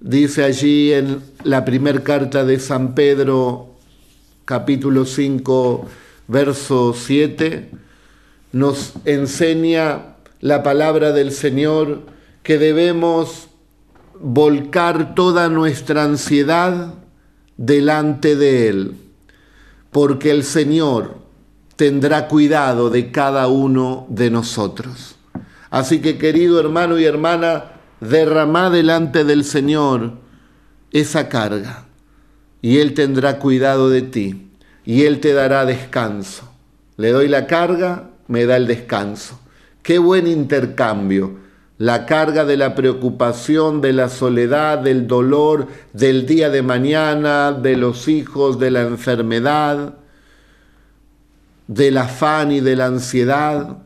Dice 0.00 0.42
allí 0.42 0.92
en 0.92 1.22
la 1.44 1.64
primera 1.64 2.00
carta 2.00 2.44
de 2.44 2.58
San 2.58 2.94
Pedro, 2.94 3.71
capítulo 4.44 5.04
5, 5.04 5.88
verso 6.28 6.94
7, 6.94 7.70
nos 8.52 8.92
enseña 9.04 10.16
la 10.40 10.62
palabra 10.62 11.12
del 11.12 11.32
Señor 11.32 12.02
que 12.42 12.58
debemos 12.58 13.48
volcar 14.20 15.14
toda 15.14 15.48
nuestra 15.48 16.04
ansiedad 16.04 16.94
delante 17.56 18.36
de 18.36 18.68
Él 18.68 18.96
porque 19.92 20.30
el 20.30 20.42
Señor 20.42 21.18
tendrá 21.76 22.26
cuidado 22.26 22.90
de 22.90 23.12
cada 23.12 23.46
uno 23.46 24.06
de 24.08 24.30
nosotros. 24.30 25.16
Así 25.70 26.00
que 26.00 26.18
querido 26.18 26.58
hermano 26.58 26.98
y 26.98 27.04
hermana, 27.04 27.72
derramá 28.00 28.70
delante 28.70 29.24
del 29.24 29.44
Señor 29.44 30.14
esa 30.90 31.28
carga 31.28 31.86
y 32.62 32.78
Él 32.78 32.94
tendrá 32.94 33.38
cuidado 33.38 33.90
de 33.90 34.02
ti 34.02 34.50
y 34.86 35.02
Él 35.02 35.20
te 35.20 35.34
dará 35.34 35.66
descanso. 35.66 36.48
Le 36.96 37.10
doy 37.10 37.28
la 37.28 37.46
carga, 37.46 38.10
me 38.28 38.46
da 38.46 38.56
el 38.56 38.66
descanso. 38.66 39.38
Qué 39.82 39.98
buen 39.98 40.26
intercambio 40.26 41.42
la 41.82 42.06
carga 42.06 42.44
de 42.44 42.56
la 42.56 42.76
preocupación, 42.76 43.80
de 43.80 43.92
la 43.92 44.08
soledad, 44.08 44.78
del 44.78 45.08
dolor, 45.08 45.66
del 45.92 46.26
día 46.26 46.48
de 46.48 46.62
mañana, 46.62 47.50
de 47.50 47.76
los 47.76 48.06
hijos, 48.06 48.60
de 48.60 48.70
la 48.70 48.82
enfermedad, 48.82 49.94
del 51.66 51.98
afán 51.98 52.52
y 52.52 52.60
de 52.60 52.76
la 52.76 52.86
ansiedad, 52.86 53.78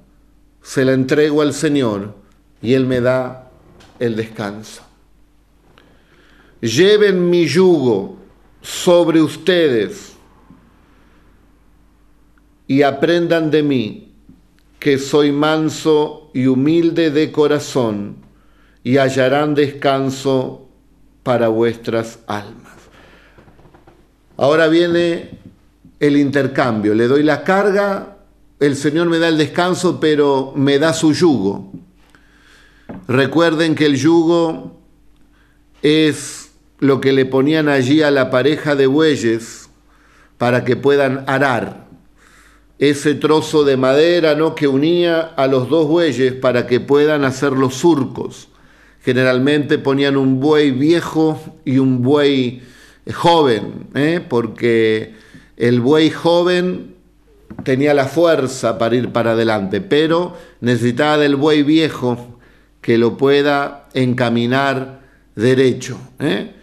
se 0.61 0.85
la 0.85 0.93
entrego 0.93 1.41
al 1.41 1.55
Señor 1.55 2.17
y 2.61 2.75
Él 2.75 2.85
me 2.85 3.01
da 3.01 3.51
el 3.99 4.15
descanso. 4.15 4.83
Lleven 6.61 7.31
mi 7.31 7.47
yugo 7.47 8.19
sobre 8.67 9.23
ustedes 9.23 10.15
y 12.67 12.83
aprendan 12.83 13.53
de 13.53 13.63
mí 13.63 14.13
que 14.81 14.99
soy 14.99 15.31
manso 15.31 16.31
y 16.35 16.47
humilde 16.47 17.13
de 17.13 17.31
corazón, 17.31 18.17
y 18.83 18.99
hallarán 18.99 19.55
descanso 19.55 20.69
para 21.23 21.49
vuestras 21.49 22.19
almas. 22.27 22.75
Ahora 24.37 24.69
viene 24.69 25.39
el 25.99 26.17
intercambio. 26.17 26.95
Le 26.95 27.09
doy 27.09 27.23
la 27.23 27.43
carga, 27.43 28.19
el 28.61 28.77
Señor 28.77 29.09
me 29.09 29.19
da 29.19 29.29
el 29.29 29.39
descanso, 29.39 29.99
pero 29.99 30.53
me 30.55 30.79
da 30.79 30.93
su 30.93 31.13
yugo. 31.13 31.73
Recuerden 33.09 33.75
que 33.75 33.87
el 33.87 33.97
yugo 33.97 34.81
es 35.83 36.46
lo 36.79 37.01
que 37.01 37.13
le 37.13 37.27
ponían 37.27 37.69
allí 37.69 38.03
a 38.03 38.11
la 38.11 38.31
pareja 38.31 38.75
de 38.75 38.87
bueyes 38.87 39.71
para 40.39 40.65
que 40.65 40.77
puedan 40.77 41.25
arar 41.27 41.87
ese 42.79 43.15
trozo 43.15 43.65
de 43.65 43.77
madera 43.77 44.35
¿no? 44.35 44.55
que 44.55 44.69
unía 44.69 45.21
a 45.21 45.47
los 45.47 45.69
dos 45.69 45.89
bueyes 45.89 46.35
para 46.35 46.67
que 46.67 46.81
puedan 46.81 47.25
hacer 47.25 47.53
los 47.53 47.75
surcos. 47.75 48.49
Generalmente 49.03 49.79
ponían 49.79 50.17
un 50.17 50.41
buey 50.41 50.73
viejo 50.73 51.41
y 51.65 51.79
un 51.79 52.03
buey 52.03 52.63
joven, 53.15 53.87
¿eh? 53.95 54.21
porque 54.27 55.15
el 55.57 55.81
buey 55.81 56.11
joven 56.11 56.97
tenía 57.63 57.95
la 57.95 58.07
fuerza 58.07 58.79
para 58.79 58.97
ir 58.97 59.11
para 59.11 59.33
adelante, 59.33 59.81
pero 59.81 60.37
necesitaba 60.61 61.19
del 61.19 61.37
buey 61.37 61.63
viejo 61.63 62.39
que 62.81 62.99
lo 62.99 63.17
pueda 63.17 63.89
encaminar 63.95 65.01
derecho. 65.35 65.99
¿eh? 66.19 66.56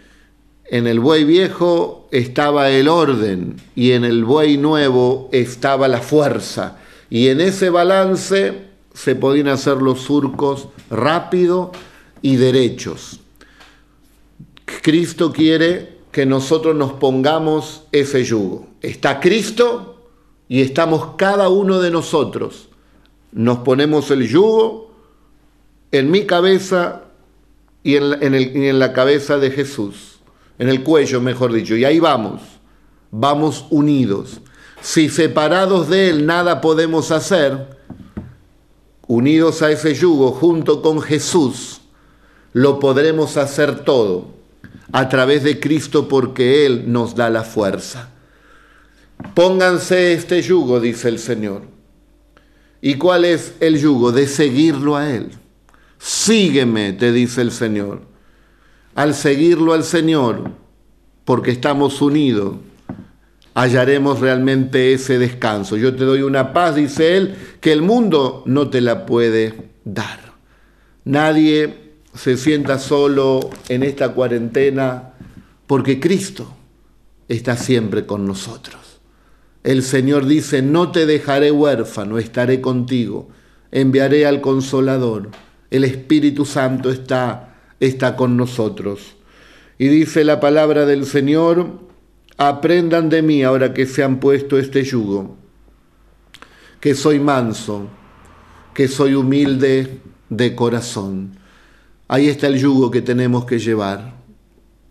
En 0.66 0.86
el 0.86 1.00
buey 1.00 1.24
viejo 1.24 2.08
estaba 2.10 2.70
el 2.70 2.88
orden 2.88 3.56
y 3.74 3.92
en 3.92 4.04
el 4.04 4.24
buey 4.24 4.56
nuevo 4.56 5.28
estaba 5.32 5.88
la 5.88 6.00
fuerza. 6.00 6.78
Y 7.10 7.28
en 7.28 7.40
ese 7.40 7.70
balance 7.70 8.62
se 8.94 9.14
podían 9.14 9.48
hacer 9.48 9.82
los 9.82 10.00
surcos 10.00 10.68
rápido 10.90 11.72
y 12.22 12.36
derechos. 12.36 13.20
Cristo 14.82 15.32
quiere 15.32 15.98
que 16.10 16.24
nosotros 16.26 16.74
nos 16.76 16.92
pongamos 16.94 17.84
ese 17.92 18.24
yugo. 18.24 18.68
Está 18.80 19.20
Cristo 19.20 20.08
y 20.48 20.60
estamos 20.60 21.16
cada 21.16 21.48
uno 21.48 21.80
de 21.80 21.90
nosotros. 21.90 22.68
Nos 23.32 23.58
ponemos 23.58 24.10
el 24.10 24.28
yugo 24.28 24.92
en 25.90 26.10
mi 26.10 26.24
cabeza 26.24 27.02
y 27.82 27.96
en, 27.96 28.34
en 28.34 28.78
la 28.78 28.92
cabeza 28.92 29.38
de 29.38 29.50
Jesús, 29.50 30.13
en 30.58 30.68
el 30.68 30.82
cuello, 30.82 31.20
mejor 31.20 31.52
dicho. 31.52 31.76
Y 31.76 31.84
ahí 31.84 31.98
vamos, 32.00 32.40
vamos 33.10 33.66
unidos. 33.70 34.40
Si 34.80 35.08
separados 35.08 35.88
de 35.88 36.10
Él 36.10 36.26
nada 36.26 36.60
podemos 36.60 37.10
hacer, 37.10 37.78
unidos 39.06 39.62
a 39.62 39.70
ese 39.70 39.94
yugo 39.94 40.32
junto 40.32 40.82
con 40.82 41.00
Jesús, 41.00 41.80
lo 42.52 42.78
podremos 42.78 43.36
hacer 43.36 43.84
todo 43.84 44.34
a 44.92 45.08
través 45.08 45.42
de 45.42 45.58
Cristo 45.58 46.08
porque 46.08 46.66
Él 46.66 46.84
nos 46.92 47.14
da 47.14 47.30
la 47.30 47.42
fuerza. 47.42 48.10
Pónganse 49.34 50.12
este 50.12 50.42
yugo, 50.42 50.80
dice 50.80 51.08
el 51.08 51.18
Señor. 51.18 51.62
¿Y 52.80 52.94
cuál 52.96 53.24
es 53.24 53.54
el 53.60 53.80
yugo? 53.80 54.12
De 54.12 54.26
seguirlo 54.26 54.96
a 54.96 55.10
Él. 55.10 55.30
Sígueme, 55.98 56.92
te 56.92 57.12
dice 57.12 57.40
el 57.40 57.50
Señor. 57.50 58.02
Al 58.94 59.14
seguirlo 59.14 59.72
al 59.72 59.84
Señor, 59.84 60.50
porque 61.24 61.50
estamos 61.50 62.00
unidos, 62.00 62.56
hallaremos 63.54 64.20
realmente 64.20 64.92
ese 64.92 65.18
descanso. 65.18 65.76
Yo 65.76 65.94
te 65.94 66.04
doy 66.04 66.22
una 66.22 66.52
paz, 66.52 66.74
dice 66.74 67.16
Él, 67.16 67.36
que 67.60 67.72
el 67.72 67.82
mundo 67.82 68.42
no 68.46 68.68
te 68.68 68.80
la 68.80 69.06
puede 69.06 69.70
dar. 69.84 70.34
Nadie 71.04 71.92
se 72.14 72.36
sienta 72.36 72.78
solo 72.78 73.50
en 73.68 73.82
esta 73.82 74.12
cuarentena 74.12 75.14
porque 75.66 76.00
Cristo 76.00 76.54
está 77.28 77.56
siempre 77.56 78.06
con 78.06 78.26
nosotros. 78.26 79.00
El 79.62 79.82
Señor 79.82 80.26
dice, 80.26 80.62
no 80.62 80.92
te 80.92 81.06
dejaré 81.06 81.50
huérfano, 81.50 82.18
estaré 82.18 82.60
contigo, 82.60 83.28
enviaré 83.72 84.26
al 84.26 84.40
consolador. 84.40 85.30
El 85.70 85.84
Espíritu 85.84 86.44
Santo 86.44 86.90
está, 86.90 87.53
está 87.80 88.16
con 88.16 88.36
nosotros. 88.36 89.16
Y 89.78 89.88
dice 89.88 90.24
la 90.24 90.40
palabra 90.40 90.86
del 90.86 91.06
Señor, 91.06 91.80
aprendan 92.36 93.08
de 93.08 93.22
mí 93.22 93.42
ahora 93.42 93.74
que 93.74 93.86
se 93.86 94.02
han 94.02 94.20
puesto 94.20 94.58
este 94.58 94.82
yugo, 94.82 95.36
que 96.80 96.94
soy 96.94 97.20
manso, 97.20 97.88
que 98.72 98.88
soy 98.88 99.14
humilde 99.14 100.00
de 100.28 100.54
corazón. 100.54 101.38
Ahí 102.08 102.28
está 102.28 102.46
el 102.46 102.58
yugo 102.58 102.90
que 102.90 103.02
tenemos 103.02 103.46
que 103.46 103.58
llevar, 103.58 104.14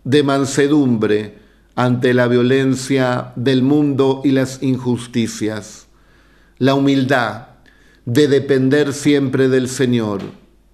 de 0.04 0.22
mansedumbre, 0.22 1.44
ante 1.76 2.14
la 2.14 2.28
violencia 2.28 3.32
del 3.36 3.62
mundo 3.62 4.22
y 4.24 4.30
las 4.30 4.62
injusticias, 4.62 5.88
la 6.58 6.74
humildad 6.74 7.48
de 8.04 8.28
depender 8.28 8.92
siempre 8.92 9.48
del 9.48 9.68
Señor, 9.68 10.22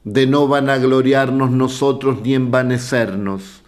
de 0.04 0.26
no 0.26 0.48
vanagloriarnos 0.48 1.50
nosotros 1.50 2.22
ni 2.22 2.34
envanecernos. 2.34 3.62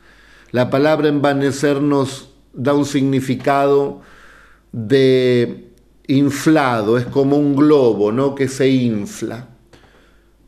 La 0.50 0.70
palabra 0.70 1.08
envanecernos 1.08 2.30
da 2.52 2.74
un 2.74 2.84
significado 2.84 4.00
de 4.72 5.70
inflado, 6.06 6.98
es 6.98 7.06
como 7.06 7.36
un 7.36 7.56
globo, 7.56 8.12
¿no? 8.12 8.34
que 8.34 8.48
se 8.48 8.68
infla. 8.68 9.48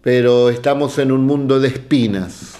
Pero 0.03 0.51
estamos 0.51 0.99
en 0.99 1.13
un 1.13 1.25
mundo 1.25 1.61
de 1.61 1.69
espinas 1.69 2.59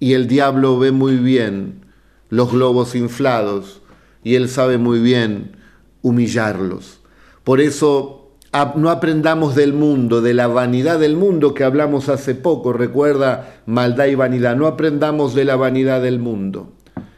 y 0.00 0.14
el 0.14 0.26
diablo 0.26 0.78
ve 0.78 0.90
muy 0.92 1.16
bien 1.16 1.86
los 2.30 2.52
globos 2.52 2.94
inflados 2.94 3.80
y 4.24 4.34
Él 4.34 4.48
sabe 4.48 4.78
muy 4.78 5.00
bien 5.00 5.56
humillarlos. 6.02 7.00
Por 7.44 7.60
eso 7.60 8.27
no 8.76 8.90
aprendamos 8.90 9.54
del 9.54 9.72
mundo, 9.72 10.20
de 10.20 10.34
la 10.34 10.46
vanidad 10.46 10.98
del 10.98 11.16
mundo 11.16 11.54
que 11.54 11.64
hablamos 11.64 12.08
hace 12.08 12.34
poco, 12.34 12.72
recuerda 12.72 13.60
maldad 13.66 14.06
y 14.06 14.14
vanidad, 14.14 14.56
no 14.56 14.66
aprendamos 14.66 15.34
de 15.34 15.44
la 15.44 15.56
vanidad 15.56 16.02
del 16.02 16.18
mundo. 16.18 16.72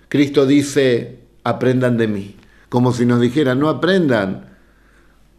Cristo 0.08 0.44
dice, 0.44 1.20
aprendan 1.44 1.96
de 1.96 2.08
mí, 2.08 2.36
como 2.68 2.92
si 2.92 3.06
nos 3.06 3.20
dijera, 3.20 3.54
no 3.54 3.68
aprendan 3.68 4.56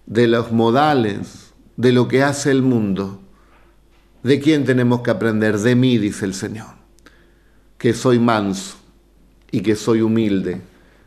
de 0.05 0.27
los 0.27 0.51
modales, 0.51 1.53
de 1.75 1.91
lo 1.91 2.07
que 2.07 2.23
hace 2.23 2.51
el 2.51 2.61
mundo. 2.61 3.21
¿De 4.23 4.39
quién 4.39 4.65
tenemos 4.65 5.01
que 5.01 5.11
aprender? 5.11 5.57
De 5.57 5.75
mí, 5.75 5.97
dice 5.97 6.25
el 6.25 6.33
Señor, 6.33 6.67
que 7.77 7.93
soy 7.93 8.19
manso 8.19 8.77
y 9.51 9.61
que 9.61 9.75
soy 9.75 10.01
humilde 10.01 10.61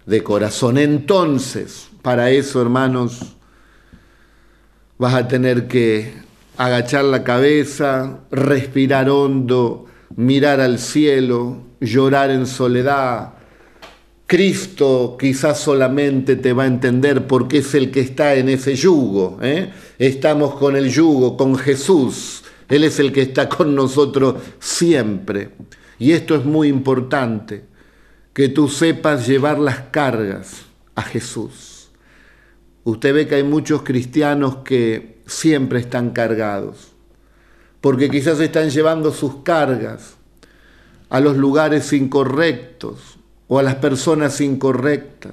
de 0.05 0.23
corazón. 0.23 0.79
Entonces, 0.79 1.89
para 2.03 2.31
eso, 2.31 2.61
hermanos, 2.61 3.37
vas 4.99 5.15
a 5.15 5.29
tener 5.29 5.67
que 5.67 6.13
agachar 6.57 7.05
la 7.05 7.25
cabeza, 7.25 8.21
respirar 8.31 9.11
hondo, 9.11 9.87
mirar 10.17 10.61
al 10.61 10.79
cielo, 10.79 11.59
llorar 11.81 12.31
en 12.31 12.47
soledad. 12.47 13.35
Cristo 14.27 15.17
quizás 15.19 15.61
solamente 15.61 16.37
te 16.37 16.53
va 16.53 16.65
a 16.65 16.67
entender 16.67 17.27
porque 17.27 17.59
es 17.59 17.75
el 17.75 17.91
que 17.91 18.01
está 18.01 18.35
en 18.35 18.49
ese 18.49 18.75
yugo. 18.75 19.39
¿eh? 19.43 19.71
Estamos 19.99 20.55
con 20.55 20.77
el 20.77 20.89
yugo, 20.91 21.37
con 21.37 21.57
Jesús. 21.57 22.43
Él 22.69 22.85
es 22.85 22.99
el 22.99 23.13
que 23.13 23.23
está 23.23 23.49
con 23.49 23.75
nosotros 23.75 24.37
siempre. 24.59 25.51
Y 25.99 26.13
esto 26.13 26.35
es 26.35 26.45
muy 26.45 26.69
importante 26.69 27.65
que 28.33 28.49
tú 28.49 28.69
sepas 28.69 29.27
llevar 29.27 29.59
las 29.59 29.79
cargas 29.91 30.63
a 30.95 31.03
Jesús. 31.03 31.74
Usted 32.85 33.15
ve 33.15 33.27
que 33.27 33.37
hay 33.37 33.43
muchos 33.43 33.83
cristianos 33.83 34.57
que 34.57 35.23
siempre 35.27 35.81
están 35.81 36.11
cargados, 36.11 36.93
porque 37.81 38.11
quizás 38.11 38.39
están 38.41 38.69
llevando 38.69 39.11
sus 39.11 39.37
cargas 39.37 40.17
a 41.09 41.21
los 41.21 41.37
lugares 41.37 41.93
incorrectos 41.95 43.19
o 43.49 43.59
a 43.59 43.63
las 43.63 43.77
personas 43.77 44.41
incorrectas. 44.43 45.33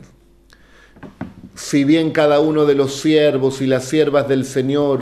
Si 1.56 1.84
bien 1.84 2.12
cada 2.12 2.40
uno 2.40 2.66
de 2.66 2.76
los 2.76 2.96
siervos 3.02 3.62
y 3.62 3.68
las 3.68 3.84
siervas 3.84 4.30
del 4.30 4.46
Señor 4.46 5.02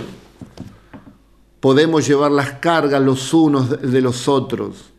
podemos 1.59 2.07
llevar 2.07 2.31
las 2.31 2.53
cargas 2.53 3.01
los 3.01 3.31
unos 3.31 3.79
de 3.79 4.01
los 4.01 4.27
otros, 4.27 4.91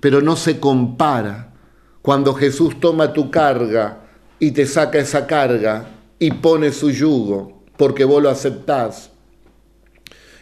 pero 0.00 0.20
no 0.20 0.36
se 0.36 0.60
compara 0.60 1.54
cuando 2.02 2.34
Jesús 2.34 2.78
toma 2.80 3.14
tu 3.14 3.30
carga 3.30 4.00
y 4.38 4.50
te 4.50 4.66
saca 4.66 4.98
esa 4.98 5.26
carga 5.26 5.97
y 6.18 6.30
pone 6.32 6.72
su 6.72 6.90
yugo, 6.90 7.62
porque 7.76 8.04
vos 8.04 8.22
lo 8.22 8.30
aceptás 8.30 9.10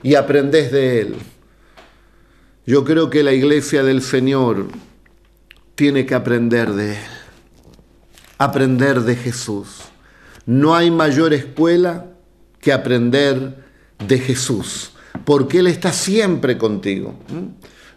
y 0.02 0.14
aprendés 0.14 0.72
de 0.72 1.00
Él. 1.00 1.16
Yo 2.66 2.84
creo 2.84 3.10
que 3.10 3.22
la 3.22 3.32
iglesia 3.32 3.82
del 3.82 4.02
Señor 4.02 4.66
tiene 5.74 6.06
que 6.06 6.14
aprender 6.14 6.72
de 6.72 6.92
Él, 6.92 7.08
aprender 8.38 9.02
de 9.02 9.16
Jesús. 9.16 9.82
No 10.46 10.74
hay 10.74 10.90
mayor 10.90 11.32
escuela 11.32 12.06
que 12.60 12.72
aprender 12.72 13.64
de 14.06 14.18
Jesús, 14.18 14.92
porque 15.24 15.58
Él 15.58 15.66
está 15.66 15.92
siempre 15.92 16.58
contigo. 16.58 17.14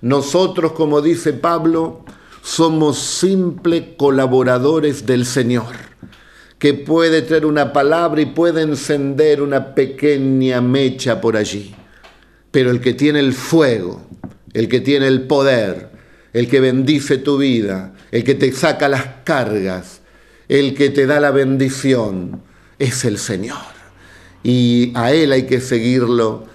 Nosotros, 0.01 0.73
como 0.73 1.01
dice 1.01 1.33
Pablo, 1.33 2.05
somos 2.41 2.99
simples 2.99 3.83
colaboradores 3.97 5.05
del 5.05 5.25
Señor, 5.25 5.75
que 6.60 6.74
puede 6.74 7.22
traer 7.22 7.45
una 7.45 7.74
palabra 7.74 8.22
y 8.22 8.28
puede 8.28 8.62
encender 8.62 9.41
una 9.41 9.74
pequeña 9.74 10.62
mecha 10.62 11.19
por 11.19 11.38
allí. 11.38 11.74
Pero 12.52 12.69
el 12.69 12.82
que 12.82 12.93
tiene 12.93 13.19
el 13.19 13.34
fuego, 13.34 14.06
el 14.54 14.67
que 14.67 14.82
tiene 14.82 15.08
el 15.08 15.24
poder, 15.24 15.89
el 16.34 16.48
que 16.48 16.60
bendice 16.60 17.17
tu 17.17 17.38
vida, 17.38 17.93
el 18.12 18.24
que 18.24 18.36
te 18.36 18.52
saca 18.52 18.88
las 18.89 19.06
cargas, 19.24 20.02
el 20.48 20.76
que 20.76 20.89
te 20.89 21.06
da 21.06 21.19
la 21.19 21.32
bendición, 21.32 22.41
es 22.78 23.06
el 23.06 23.17
Señor. 23.17 23.58
Y 24.43 24.91
a 24.95 25.12
Él 25.13 25.32
hay 25.32 25.43
que 25.43 25.62
seguirlo, 25.62 26.45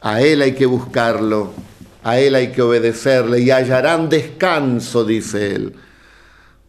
a 0.00 0.22
Él 0.22 0.42
hay 0.42 0.52
que 0.52 0.66
buscarlo 0.66 1.52
a 2.02 2.18
Él 2.18 2.34
hay 2.34 2.48
que 2.48 2.62
obedecerle 2.62 3.40
y 3.40 3.50
hallarán 3.50 4.08
descanso, 4.08 5.04
dice 5.04 5.54
Él, 5.54 5.74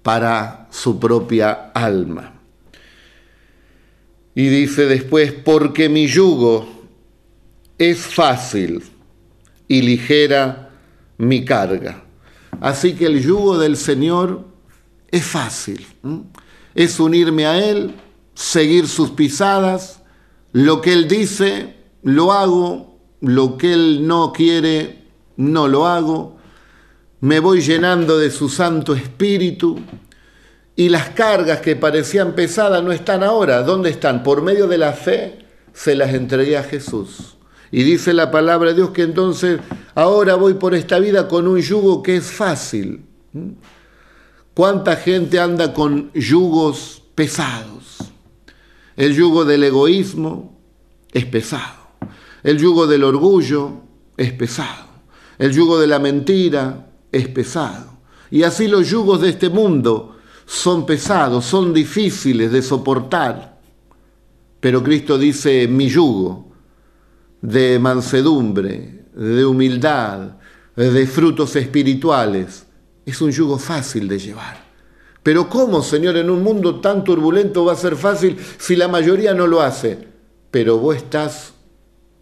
para 0.01 0.67
su 0.71 0.99
propia 0.99 1.71
alma. 1.73 2.40
Y 4.33 4.47
dice 4.47 4.85
después, 4.85 5.33
porque 5.33 5.89
mi 5.89 6.07
yugo 6.07 6.67
es 7.77 7.99
fácil 7.99 8.83
y 9.67 9.81
ligera 9.81 10.69
mi 11.17 11.43
carga. 11.43 12.03
Así 12.59 12.93
que 12.93 13.07
el 13.07 13.21
yugo 13.21 13.57
del 13.57 13.77
Señor 13.77 14.45
es 15.09 15.25
fácil. 15.25 15.85
Es 16.73 16.99
unirme 16.99 17.45
a 17.45 17.57
Él, 17.63 17.95
seguir 18.33 18.87
sus 18.87 19.11
pisadas, 19.11 20.01
lo 20.53 20.81
que 20.81 20.93
Él 20.93 21.07
dice, 21.07 21.75
lo 22.03 22.31
hago, 22.31 22.99
lo 23.21 23.57
que 23.57 23.73
Él 23.73 24.07
no 24.07 24.31
quiere, 24.31 25.03
no 25.37 25.67
lo 25.67 25.87
hago, 25.87 26.37
me 27.19 27.39
voy 27.39 27.61
llenando 27.61 28.17
de 28.17 28.31
su 28.31 28.49
Santo 28.49 28.95
Espíritu 28.95 29.79
y 30.81 30.89
las 30.89 31.09
cargas 31.09 31.61
que 31.61 31.75
parecían 31.75 32.33
pesadas 32.33 32.83
no 32.83 32.91
están 32.91 33.21
ahora. 33.21 33.61
¿Dónde 33.61 33.91
están? 33.91 34.23
Por 34.23 34.41
medio 34.41 34.67
de 34.67 34.79
la 34.79 34.93
fe 34.93 35.45
se 35.73 35.93
las 35.93 36.11
entregué 36.11 36.57
a 36.57 36.63
Jesús. 36.63 37.37
Y 37.71 37.83
dice 37.83 38.13
la 38.13 38.31
palabra 38.31 38.69
de 38.69 38.77
Dios 38.77 38.89
que 38.89 39.03
entonces 39.03 39.59
ahora 39.93 40.33
voy 40.33 40.55
por 40.55 40.73
esta 40.73 40.97
vida 40.97 41.27
con 41.27 41.47
un 41.47 41.59
yugo 41.61 42.01
que 42.01 42.15
es 42.15 42.25
fácil 42.25 43.05
¿Cuánta 44.55 44.95
gente 44.95 45.39
anda 45.39 45.71
con 45.71 46.11
yugos 46.13 47.03
pesados? 47.13 47.99
El 48.97 49.15
yugo 49.15 49.45
del 49.45 49.63
egoísmo 49.63 50.59
es 51.11 51.25
pesado. 51.25 51.91
El 52.41 52.57
yugo 52.57 52.87
del 52.87 53.03
orgullo 53.03 53.83
es 54.17 54.33
pesado. 54.33 54.87
El 55.37 55.53
yugo 55.53 55.79
de 55.79 55.85
la 55.85 55.99
mentira 55.99 56.91
es 57.11 57.27
pesado. 57.27 57.99
Y 58.31 58.41
así 58.43 58.67
los 58.67 58.89
yugos 58.89 59.21
de 59.21 59.29
este 59.29 59.49
mundo 59.49 60.17
son 60.51 60.85
pesados, 60.85 61.45
son 61.45 61.73
difíciles 61.73 62.51
de 62.51 62.61
soportar. 62.61 63.57
Pero 64.59 64.83
Cristo 64.83 65.17
dice, 65.17 65.65
mi 65.69 65.87
yugo 65.87 66.51
de 67.41 67.79
mansedumbre, 67.79 69.05
de 69.15 69.45
humildad, 69.45 70.35
de 70.75 71.07
frutos 71.07 71.55
espirituales, 71.55 72.65
es 73.05 73.21
un 73.21 73.31
yugo 73.31 73.57
fácil 73.57 74.09
de 74.09 74.19
llevar. 74.19 74.61
Pero 75.23 75.47
¿cómo, 75.47 75.81
Señor, 75.81 76.17
en 76.17 76.29
un 76.29 76.43
mundo 76.43 76.81
tan 76.81 77.05
turbulento 77.05 77.63
va 77.63 77.71
a 77.71 77.77
ser 77.77 77.95
fácil 77.95 78.37
si 78.57 78.75
la 78.75 78.89
mayoría 78.89 79.33
no 79.33 79.47
lo 79.47 79.61
hace? 79.61 80.05
Pero 80.51 80.77
vos 80.79 80.97
estás, 80.97 81.53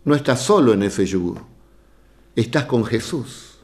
no 0.06 0.14
estás 0.14 0.40
solo 0.40 0.74
en 0.74 0.84
ese 0.84 1.04
yugo, 1.04 1.48
estás 2.36 2.66
con 2.66 2.86
Jesús. 2.86 3.58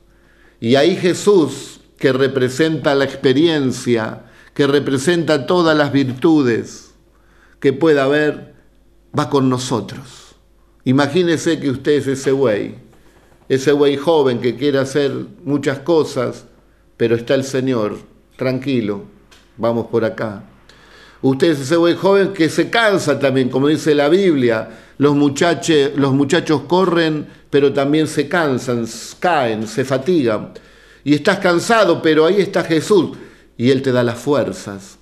Y 0.59 0.73
ahí 0.73 0.95
Jesús, 0.95 1.81
que 1.99 2.11
representa 2.11 2.95
la 2.95 3.05
experiencia, 3.05 4.24
que 4.55 4.65
representa 4.65 5.45
todas 5.45 5.77
las 5.77 5.91
virtudes 5.91 6.93
que 7.59 7.73
pueda 7.73 8.05
haber, 8.05 8.55
va 9.17 9.29
con 9.29 9.49
nosotros. 9.49 10.35
Imagínese 10.85 11.59
que 11.59 11.69
usted 11.69 11.91
es 11.91 12.07
ese 12.07 12.31
güey, 12.31 12.75
ese 13.49 13.73
güey 13.73 13.97
joven 13.97 14.39
que 14.39 14.55
quiere 14.55 14.79
hacer 14.79 15.11
muchas 15.43 15.79
cosas, 15.79 16.45
pero 16.95 17.15
está 17.15 17.35
el 17.35 17.43
Señor, 17.43 17.97
tranquilo, 18.37 19.03
vamos 19.57 19.87
por 19.87 20.05
acá. 20.05 20.43
Usted 21.21 21.51
es 21.51 21.59
ese 21.59 21.75
güey 21.75 21.95
joven 21.95 22.31
que 22.31 22.47
se 22.47 22.69
cansa 22.69 23.19
también, 23.19 23.49
como 23.49 23.67
dice 23.67 23.93
la 23.93 24.07
Biblia. 24.07 24.69
Los, 24.97 25.17
los 25.17 26.13
muchachos 26.13 26.61
corren, 26.61 27.27
pero 27.49 27.73
también 27.73 28.07
se 28.07 28.29
cansan, 28.29 28.85
caen, 29.19 29.67
se 29.67 29.83
fatigan. 29.83 30.53
Y 31.03 31.13
estás 31.15 31.39
cansado, 31.39 32.01
pero 32.01 32.25
ahí 32.25 32.39
está 32.39 32.63
Jesús 32.63 33.17
y 33.57 33.71
Él 33.71 33.81
te 33.81 33.91
da 33.91 34.03
las 34.03 34.19
fuerzas. 34.19 34.97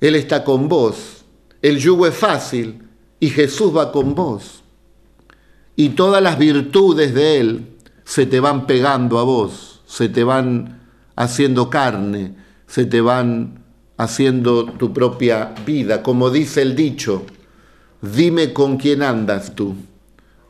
Él 0.00 0.14
está 0.14 0.44
con 0.44 0.68
vos. 0.68 1.24
El 1.62 1.78
yugo 1.78 2.06
es 2.06 2.14
fácil 2.14 2.82
y 3.18 3.30
Jesús 3.30 3.76
va 3.76 3.92
con 3.92 4.14
vos. 4.14 4.62
Y 5.74 5.90
todas 5.90 6.22
las 6.22 6.38
virtudes 6.38 7.14
de 7.14 7.40
Él 7.40 7.76
se 8.04 8.26
te 8.26 8.40
van 8.40 8.66
pegando 8.66 9.18
a 9.18 9.24
vos, 9.24 9.82
se 9.86 10.08
te 10.08 10.24
van 10.24 10.88
haciendo 11.16 11.70
carne, 11.70 12.36
se 12.66 12.84
te 12.84 13.00
van 13.00 13.64
haciendo 13.96 14.64
tu 14.64 14.92
propia 14.92 15.54
vida. 15.66 16.02
Como 16.02 16.30
dice 16.30 16.62
el 16.62 16.76
dicho, 16.76 17.24
dime 18.00 18.52
con 18.52 18.76
quién 18.76 19.02
andas 19.02 19.54
tú 19.54 19.74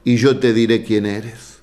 y 0.04 0.16
yo 0.16 0.38
te 0.38 0.52
diré 0.52 0.84
quién 0.84 1.06
eres. 1.06 1.60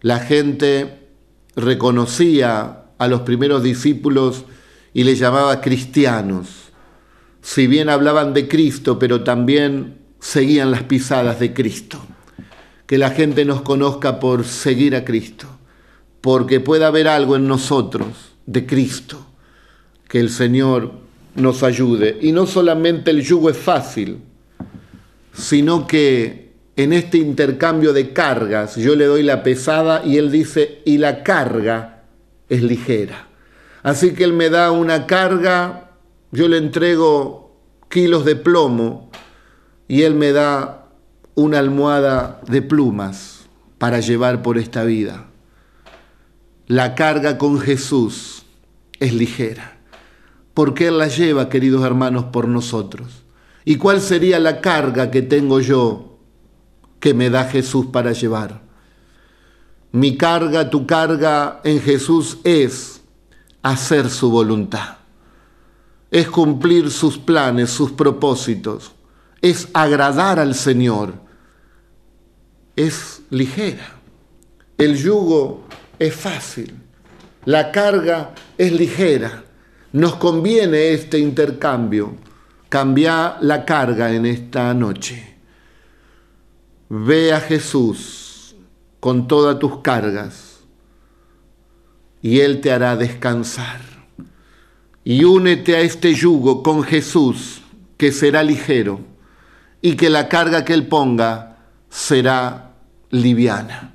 La 0.00 0.18
gente 0.18 1.08
reconocía 1.54 2.85
a 2.98 3.08
los 3.08 3.22
primeros 3.22 3.62
discípulos 3.62 4.44
y 4.92 5.04
les 5.04 5.18
llamaba 5.18 5.60
cristianos. 5.60 6.72
Si 7.42 7.66
bien 7.66 7.88
hablaban 7.88 8.34
de 8.34 8.48
Cristo, 8.48 8.98
pero 8.98 9.22
también 9.22 9.98
seguían 10.20 10.70
las 10.70 10.84
pisadas 10.84 11.38
de 11.38 11.52
Cristo. 11.52 11.98
Que 12.86 12.98
la 12.98 13.10
gente 13.10 13.44
nos 13.44 13.62
conozca 13.62 14.20
por 14.20 14.44
seguir 14.44 14.94
a 14.96 15.04
Cristo, 15.04 15.48
porque 16.20 16.60
pueda 16.60 16.86
haber 16.88 17.08
algo 17.08 17.36
en 17.36 17.46
nosotros 17.46 18.06
de 18.46 18.64
Cristo 18.64 19.26
que 20.08 20.20
el 20.20 20.30
Señor 20.30 20.92
nos 21.34 21.62
ayude. 21.62 22.18
Y 22.20 22.32
no 22.32 22.46
solamente 22.46 23.10
el 23.10 23.22
yugo 23.22 23.50
es 23.50 23.56
fácil, 23.56 24.18
sino 25.32 25.86
que 25.86 26.52
en 26.76 26.92
este 26.92 27.18
intercambio 27.18 27.92
de 27.92 28.12
cargas 28.12 28.76
yo 28.76 28.94
le 28.96 29.06
doy 29.06 29.22
la 29.22 29.42
pesada 29.42 30.02
y 30.04 30.18
Él 30.18 30.30
dice, 30.30 30.82
y 30.84 30.98
la 30.98 31.22
carga 31.22 31.95
es 32.48 32.62
ligera. 32.62 33.28
Así 33.82 34.14
que 34.14 34.24
Él 34.24 34.32
me 34.32 34.50
da 34.50 34.70
una 34.70 35.06
carga, 35.06 35.90
yo 36.32 36.48
le 36.48 36.58
entrego 36.58 37.56
kilos 37.88 38.24
de 38.24 38.36
plomo 38.36 39.10
y 39.88 40.02
Él 40.02 40.14
me 40.14 40.32
da 40.32 40.88
una 41.34 41.58
almohada 41.58 42.40
de 42.46 42.62
plumas 42.62 43.46
para 43.78 44.00
llevar 44.00 44.42
por 44.42 44.58
esta 44.58 44.84
vida. 44.84 45.26
La 46.66 46.94
carga 46.94 47.38
con 47.38 47.60
Jesús 47.60 48.44
es 48.98 49.12
ligera 49.14 49.76
porque 50.56 50.86
Él 50.86 50.96
la 50.96 51.08
lleva, 51.08 51.50
queridos 51.50 51.84
hermanos, 51.84 52.24
por 52.32 52.48
nosotros. 52.48 53.24
¿Y 53.66 53.76
cuál 53.76 54.00
sería 54.00 54.38
la 54.38 54.62
carga 54.62 55.10
que 55.10 55.20
tengo 55.20 55.60
yo 55.60 56.16
que 56.98 57.12
me 57.12 57.28
da 57.28 57.44
Jesús 57.44 57.84
para 57.92 58.12
llevar? 58.12 58.62
Mi 59.96 60.18
carga, 60.18 60.68
tu 60.68 60.86
carga 60.86 61.62
en 61.64 61.80
Jesús 61.80 62.36
es 62.44 63.00
hacer 63.62 64.10
su 64.10 64.30
voluntad, 64.30 64.98
es 66.10 66.28
cumplir 66.28 66.90
sus 66.90 67.16
planes, 67.16 67.70
sus 67.70 67.92
propósitos, 67.92 68.92
es 69.40 69.68
agradar 69.72 70.38
al 70.38 70.54
Señor, 70.54 71.14
es 72.76 73.22
ligera. 73.30 73.94
El 74.76 74.98
yugo 74.98 75.64
es 75.98 76.14
fácil, 76.14 76.74
la 77.46 77.72
carga 77.72 78.34
es 78.58 78.72
ligera. 78.72 79.44
Nos 79.92 80.16
conviene 80.16 80.90
este 80.90 81.18
intercambio. 81.18 82.16
Cambia 82.68 83.38
la 83.40 83.64
carga 83.64 84.12
en 84.12 84.26
esta 84.26 84.74
noche. 84.74 85.36
Ve 86.90 87.32
a 87.32 87.40
Jesús 87.40 88.25
con 89.00 89.28
todas 89.28 89.58
tus 89.58 89.80
cargas 89.80 90.56
y 92.26 92.40
Él 92.40 92.60
te 92.60 92.72
hará 92.72 92.96
descansar. 92.96 93.80
Y 95.04 95.22
únete 95.22 95.76
a 95.76 95.80
este 95.80 96.12
yugo 96.12 96.62
con 96.62 96.82
Jesús, 96.82 97.62
que 97.96 98.10
será 98.10 98.42
ligero, 98.42 98.98
y 99.80 99.94
que 99.94 100.10
la 100.10 100.28
carga 100.28 100.64
que 100.64 100.74
Él 100.74 100.88
ponga 100.88 101.58
será 101.88 102.72
liviana. 103.10 103.94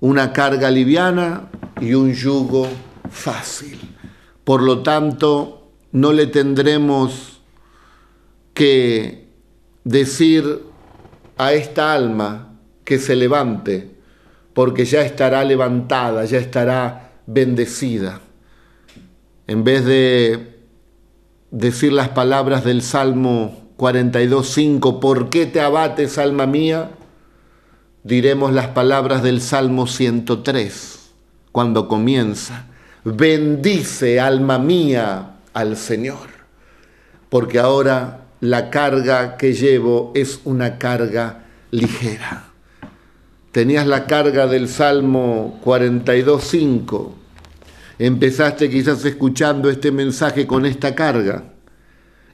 Una 0.00 0.32
carga 0.34 0.70
liviana 0.70 1.48
y 1.80 1.94
un 1.94 2.12
yugo 2.12 2.68
fácil. 3.10 3.78
Por 4.44 4.62
lo 4.62 4.82
tanto, 4.82 5.70
no 5.92 6.12
le 6.12 6.26
tendremos 6.26 7.40
que 8.52 9.28
decir 9.84 10.64
a 11.38 11.54
esta 11.54 11.94
alma 11.94 12.58
que 12.84 12.98
se 12.98 13.16
levante, 13.16 13.91
porque 14.54 14.84
ya 14.84 15.02
estará 15.02 15.44
levantada, 15.44 16.24
ya 16.24 16.38
estará 16.38 17.12
bendecida. 17.26 18.20
En 19.46 19.64
vez 19.64 19.84
de 19.84 20.60
decir 21.50 21.92
las 21.92 22.10
palabras 22.10 22.64
del 22.64 22.82
Salmo 22.82 23.72
42.5, 23.78 25.00
¿por 25.00 25.30
qué 25.30 25.46
te 25.46 25.60
abates, 25.60 26.18
alma 26.18 26.46
mía? 26.46 26.90
Diremos 28.04 28.52
las 28.52 28.68
palabras 28.68 29.22
del 29.22 29.40
Salmo 29.40 29.86
103, 29.86 31.10
cuando 31.52 31.88
comienza. 31.88 32.66
Bendice, 33.04 34.20
alma 34.20 34.58
mía, 34.58 35.36
al 35.52 35.76
Señor, 35.76 36.28
porque 37.28 37.58
ahora 37.58 38.26
la 38.40 38.70
carga 38.70 39.36
que 39.36 39.52
llevo 39.54 40.12
es 40.14 40.40
una 40.44 40.78
carga 40.78 41.44
ligera. 41.70 42.51
Tenías 43.52 43.86
la 43.86 44.06
carga 44.06 44.46
del 44.46 44.66
Salmo 44.66 45.60
42.5. 45.64 47.10
Empezaste 47.98 48.70
quizás 48.70 49.04
escuchando 49.04 49.70
este 49.70 49.92
mensaje 49.92 50.46
con 50.46 50.66
esta 50.66 50.94
carga 50.94 51.52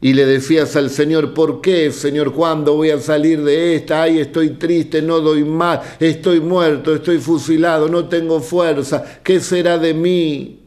y 0.01 0.13
le 0.13 0.27
decías 0.27 0.77
al 0.77 0.91
Señor, 0.91 1.35
¿por 1.35 1.61
qué, 1.61 1.91
Señor, 1.91 2.33
cuándo 2.33 2.77
voy 2.77 2.91
a 2.91 3.01
salir 3.01 3.43
de 3.43 3.75
esta? 3.75 4.03
Ay, 4.03 4.21
estoy 4.21 4.51
triste, 4.51 5.03
no 5.03 5.21
doy 5.21 5.45
más, 5.45 5.81
estoy 5.99 6.41
muerto, 6.41 6.95
estoy 6.95 7.19
fusilado, 7.19 7.89
no 7.89 8.05
tengo 8.09 8.41
fuerza, 8.41 9.05
¿qué 9.25 9.41
será 9.41 9.77
de 9.77 9.95
mí? 9.95 10.61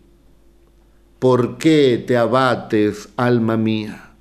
¿Por 1.20 1.58
qué 1.58 2.04
te 2.06 2.18
abates, 2.18 3.08
alma 3.16 3.56
mía, 3.56 4.16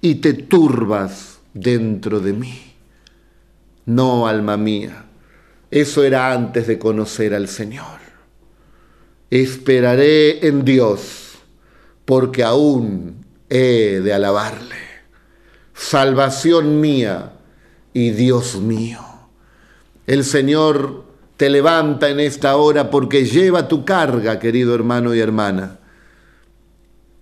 y 0.00 0.16
te 0.16 0.32
turbas 0.32 1.40
dentro 1.52 2.20
de 2.20 2.32
mí? 2.32 2.62
No, 3.84 4.26
alma 4.26 4.56
mía, 4.56 5.09
eso 5.70 6.02
era 6.02 6.32
antes 6.32 6.66
de 6.66 6.78
conocer 6.78 7.34
al 7.34 7.48
Señor. 7.48 8.00
Esperaré 9.30 10.46
en 10.46 10.64
Dios, 10.64 11.38
porque 12.04 12.42
aún 12.42 13.24
he 13.48 14.00
de 14.02 14.12
alabarle. 14.12 14.76
Salvación 15.74 16.80
mía 16.80 17.32
y 17.92 18.10
Dios 18.10 18.56
mío. 18.60 19.00
El 20.06 20.24
Señor 20.24 21.04
te 21.36 21.48
levanta 21.48 22.10
en 22.10 22.20
esta 22.20 22.56
hora 22.56 22.90
porque 22.90 23.24
lleva 23.24 23.68
tu 23.68 23.84
carga, 23.84 24.38
querido 24.38 24.74
hermano 24.74 25.14
y 25.14 25.20
hermana. 25.20 25.78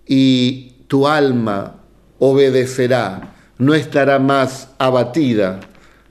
Y 0.05 0.83
tu 0.87 1.07
alma 1.07 1.75
obedecerá, 2.17 3.35
no 3.59 3.75
estará 3.75 4.17
más 4.17 4.69
abatida. 4.79 5.59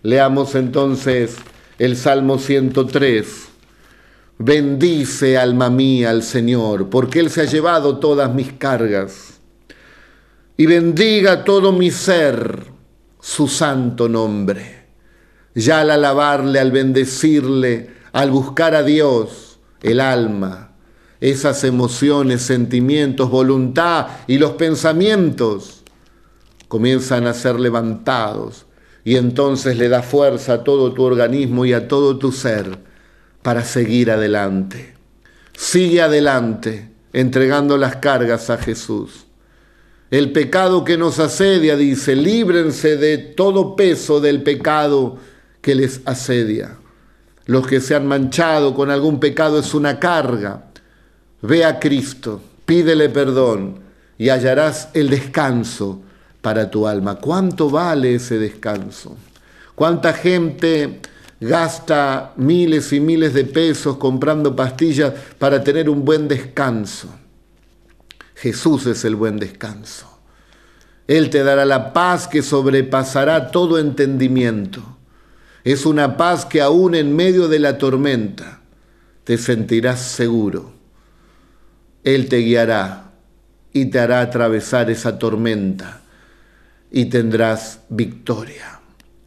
Leamos 0.03 0.55
entonces 0.55 1.37
el 1.79 1.97
Salmo 1.97 2.39
103. 2.39 3.49
Bendice 4.39 5.39
alma 5.39 5.71
mía 5.71 6.11
al 6.11 6.23
Señor, 6.23 6.91
porque 6.91 7.21
Él 7.21 7.31
se 7.31 7.43
ha 7.43 7.45
llevado 7.45 7.99
todas 7.99 8.35
mis 8.35 8.53
cargas. 8.53 9.41
Y 10.57 10.67
bendiga 10.67 11.45
todo 11.45 11.73
mi 11.73 11.91
ser 11.91 12.65
su 13.21 13.49
santo 13.49 14.09
nombre. 14.09 14.87
Ya 15.55 15.81
al 15.81 15.91
alabarle, 15.91 16.61
al 16.61 16.73
bendecirle, 16.73 17.91
al 18.13 18.31
buscar 18.31 18.75
a 18.75 18.83
Dios, 18.83 19.61
el 19.83 20.01
alma, 20.01 20.73
esas 21.21 21.63
emociones, 21.65 22.43
sentimientos, 22.43 23.31
voluntad 23.31 24.07
y 24.27 24.39
los 24.39 24.53
pensamientos 24.53 25.83
comienzan 26.69 27.27
a 27.27 27.35
ser 27.35 27.59
levantados 27.59 28.68
y 29.09 29.17
entonces 29.17 29.79
le 29.79 29.89
da 29.89 30.03
fuerza 30.03 30.53
a 30.53 30.65
todo 30.65 30.93
tu 30.93 31.03
organismo 31.03 31.65
y 31.65 31.73
a 31.73 31.89
todo 31.89 32.19
tu 32.19 32.31
ser 32.31 32.79
para 33.41 33.65
seguir 33.65 34.11
adelante. 34.11 34.93
Sigue 35.57 36.03
adelante 36.03 36.91
entregando 37.15 37.79
las 37.79 37.97
cargas 37.97 38.51
a 38.51 38.59
Jesús. 38.59 39.25
El 40.11 40.31
pecado 40.33 40.85
que 40.85 40.99
nos 40.99 41.21
asedia, 41.21 41.75
dice, 41.75 42.17
líbrense 42.17 42.99
de 42.99 43.17
todo 43.17 43.77
peso 43.77 44.21
del 44.21 44.43
pecado 44.43 45.17
que 45.63 45.75
les 45.75 46.03
asedia. 46.05 46.77
Los 47.47 47.67
que 47.67 47.81
se 47.81 47.95
han 47.95 48.07
manchado 48.07 48.75
con 48.75 48.91
algún 48.91 49.21
pecado 49.21 49.59
es 49.59 49.73
una 49.73 49.99
carga. 49.99 50.67
Ve 51.41 51.65
a 51.65 51.81
Cristo, 51.81 52.43
pídele 52.67 53.09
perdón 53.09 53.81
y 54.19 54.29
hallarás 54.29 54.91
el 54.93 55.09
descanso 55.09 56.03
para 56.41 56.71
tu 56.71 56.87
alma. 56.87 57.17
¿Cuánto 57.17 57.71
vale 57.71 58.15
ese 58.15 58.39
descanso? 58.39 59.17
¿Cuánta 59.75 60.13
gente 60.13 61.01
gasta 61.41 62.33
miles 62.37 62.93
y 62.93 63.01
miles 63.01 63.35
de 63.35 63.45
pesos 63.45 63.97
comprando 63.97 64.57
pastillas 64.57 65.13
para 65.39 65.63
tener 65.63 65.89
un 65.89 66.05
buen 66.05 66.29
descanso? 66.29 67.09
Jesús 68.35 68.87
es 68.87 69.05
el 69.05 69.17
buen 69.17 69.39
descanso. 69.39 70.19
Él 71.07 71.31
te 71.31 71.43
dará 71.43 71.65
la 71.65 71.93
paz 71.93 72.29
que 72.29 72.43
sobrepasará 72.43 73.51
todo 73.51 73.79
entendimiento. 73.79 74.83
Es 75.65 75.87
una 75.87 76.17
paz 76.17 76.45
que 76.45 76.61
aún 76.61 76.95
en 76.95 77.17
medio 77.17 77.49
de 77.49 77.59
la 77.59 77.79
tormenta 77.79 78.61
te 79.25 79.39
sentirás 79.39 80.01
seguro. 80.01 80.73
Él 82.05 82.29
te 82.29 82.39
guiará 82.39 83.13
y 83.73 83.87
te 83.87 83.99
hará 83.99 84.21
atravesar 84.21 84.91
esa 84.91 85.19
tormenta 85.19 86.03
y 86.91 87.07
tendrás 87.07 87.81
victoria. 87.89 88.81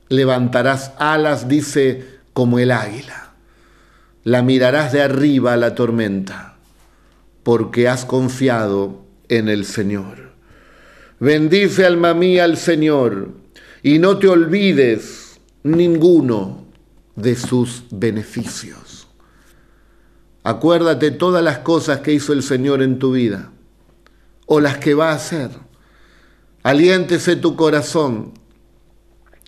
Levantarás 0.10 0.92
alas, 0.98 1.48
dice, 1.48 2.20
como 2.34 2.60
el 2.60 2.72
águila. 2.72 3.34
La 4.24 4.42
mirarás 4.42 4.92
de 4.92 5.02
arriba 5.02 5.54
a 5.54 5.58
la 5.58 5.74
tormenta, 5.74 6.56
porque 7.44 7.88
has 7.88 8.06
confiado 8.06 9.06
en 9.30 9.50
el 9.50 9.66
Señor. 9.66 10.32
Bendice 11.20 11.86
alma 11.86 12.14
mía 12.14 12.44
al 12.44 12.58
Señor 12.58 13.30
y 13.84 14.00
no 14.00 14.18
te 14.18 14.28
olvides 14.28 15.40
ninguno 15.64 16.66
de 17.16 17.36
sus 17.36 17.84
beneficios. 17.92 19.08
Acuérdate 20.44 21.12
todas 21.12 21.44
las 21.44 21.60
cosas 21.60 22.00
que 22.00 22.14
hizo 22.14 22.34
el 22.34 22.42
Señor 22.42 22.82
en 22.82 22.98
tu 22.98 23.12
vida 23.12 23.52
o 24.48 24.60
las 24.60 24.78
que 24.80 24.96
va 24.96 25.12
a 25.12 25.16
hacer 25.16 25.52
Aliéntese 26.64 27.36
tu 27.36 27.56
corazón. 27.56 28.34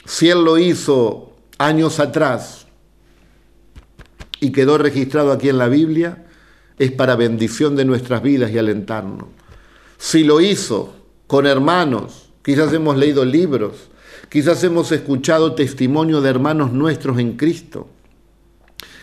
Si 0.05 0.29
Él 0.29 0.43
lo 0.43 0.57
hizo 0.57 1.33
años 1.57 1.99
atrás 1.99 2.67
y 4.39 4.51
quedó 4.51 4.77
registrado 4.77 5.31
aquí 5.31 5.49
en 5.49 5.57
la 5.57 5.67
Biblia, 5.67 6.25
es 6.79 6.91
para 6.91 7.15
bendición 7.15 7.75
de 7.75 7.85
nuestras 7.85 8.21
vidas 8.23 8.51
y 8.51 8.57
alentarnos. 8.57 9.27
Si 9.97 10.23
lo 10.23 10.41
hizo 10.41 10.95
con 11.27 11.45
hermanos, 11.45 12.31
quizás 12.43 12.73
hemos 12.73 12.97
leído 12.97 13.23
libros, 13.23 13.89
quizás 14.29 14.63
hemos 14.63 14.91
escuchado 14.91 15.53
testimonio 15.53 16.19
de 16.19 16.29
hermanos 16.29 16.73
nuestros 16.73 17.19
en 17.19 17.37
Cristo, 17.37 17.87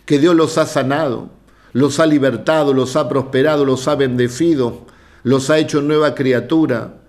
que 0.05 0.19
Dios 0.19 0.35
los 0.35 0.59
ha 0.59 0.67
sanado, 0.67 1.31
los 1.73 2.01
ha 2.01 2.07
libertado, 2.07 2.75
los 2.75 2.97
ha 2.97 3.09
prosperado, 3.09 3.65
los 3.65 3.87
ha 3.87 3.95
bendecido, 3.95 4.85
los 5.23 5.49
ha 5.49 5.59
hecho 5.59 5.81
nueva 5.81 6.15
criatura, 6.15 7.01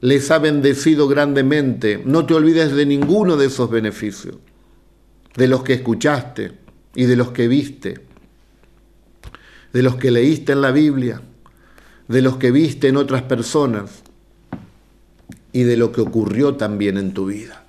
les 0.00 0.30
ha 0.30 0.38
bendecido 0.38 1.08
grandemente. 1.08 2.02
No 2.04 2.26
te 2.26 2.34
olvides 2.34 2.72
de 2.72 2.86
ninguno 2.86 3.36
de 3.36 3.46
esos 3.46 3.70
beneficios, 3.70 4.36
de 5.36 5.48
los 5.48 5.62
que 5.62 5.74
escuchaste 5.74 6.52
y 6.94 7.04
de 7.04 7.16
los 7.16 7.30
que 7.32 7.48
viste, 7.48 8.00
de 9.72 9.82
los 9.82 9.96
que 9.96 10.10
leíste 10.10 10.52
en 10.52 10.62
la 10.62 10.72
Biblia, 10.72 11.22
de 12.08 12.22
los 12.22 12.36
que 12.36 12.50
viste 12.50 12.88
en 12.88 12.96
otras 12.96 13.22
personas 13.22 14.02
y 15.52 15.62
de 15.62 15.76
lo 15.76 15.92
que 15.92 16.00
ocurrió 16.00 16.56
también 16.56 16.96
en 16.96 17.12
tu 17.12 17.26
vida. 17.26 17.64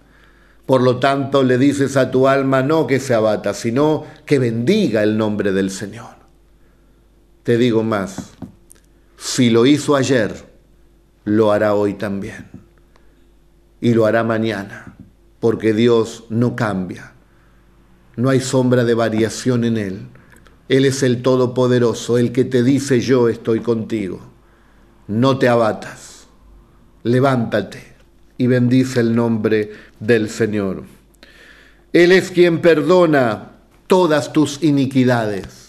Por 0.65 0.81
lo 0.81 0.97
tanto, 0.97 1.43
le 1.43 1.57
dices 1.57 1.97
a 1.97 2.11
tu 2.11 2.27
alma 2.27 2.63
no 2.63 2.87
que 2.87 2.99
se 2.99 3.13
abata, 3.13 3.53
sino 3.53 4.05
que 4.25 4.39
bendiga 4.39 5.03
el 5.03 5.17
nombre 5.17 5.51
del 5.51 5.69
Señor. 5.69 6.15
Te 7.43 7.57
digo 7.57 7.83
más, 7.83 8.31
si 9.17 9.49
lo 9.49 9.65
hizo 9.65 9.95
ayer, 9.95 10.50
lo 11.23 11.51
hará 11.51 11.73
hoy 11.75 11.93
también. 11.93 12.47
Y 13.79 13.93
lo 13.93 14.05
hará 14.05 14.23
mañana, 14.23 14.95
porque 15.39 15.73
Dios 15.73 16.25
no 16.29 16.55
cambia. 16.55 17.13
No 18.15 18.29
hay 18.29 18.39
sombra 18.39 18.83
de 18.83 18.93
variación 18.93 19.63
en 19.63 19.77
Él. 19.77 20.07
Él 20.69 20.85
es 20.85 21.03
el 21.03 21.21
Todopoderoso, 21.21 22.17
el 22.17 22.31
que 22.31 22.45
te 22.45 22.63
dice 22.63 22.99
yo 22.99 23.27
estoy 23.29 23.59
contigo. 23.59 24.19
No 25.07 25.37
te 25.37 25.47
abatas. 25.47 26.27
Levántate 27.03 27.95
y 28.37 28.47
bendice 28.47 28.99
el 28.99 29.15
nombre 29.15 29.71
del 29.99 30.29
Señor. 30.29 30.83
Él 31.93 32.11
es 32.11 32.31
quien 32.31 32.61
perdona 32.61 33.51
todas 33.87 34.31
tus 34.31 34.63
iniquidades. 34.63 35.60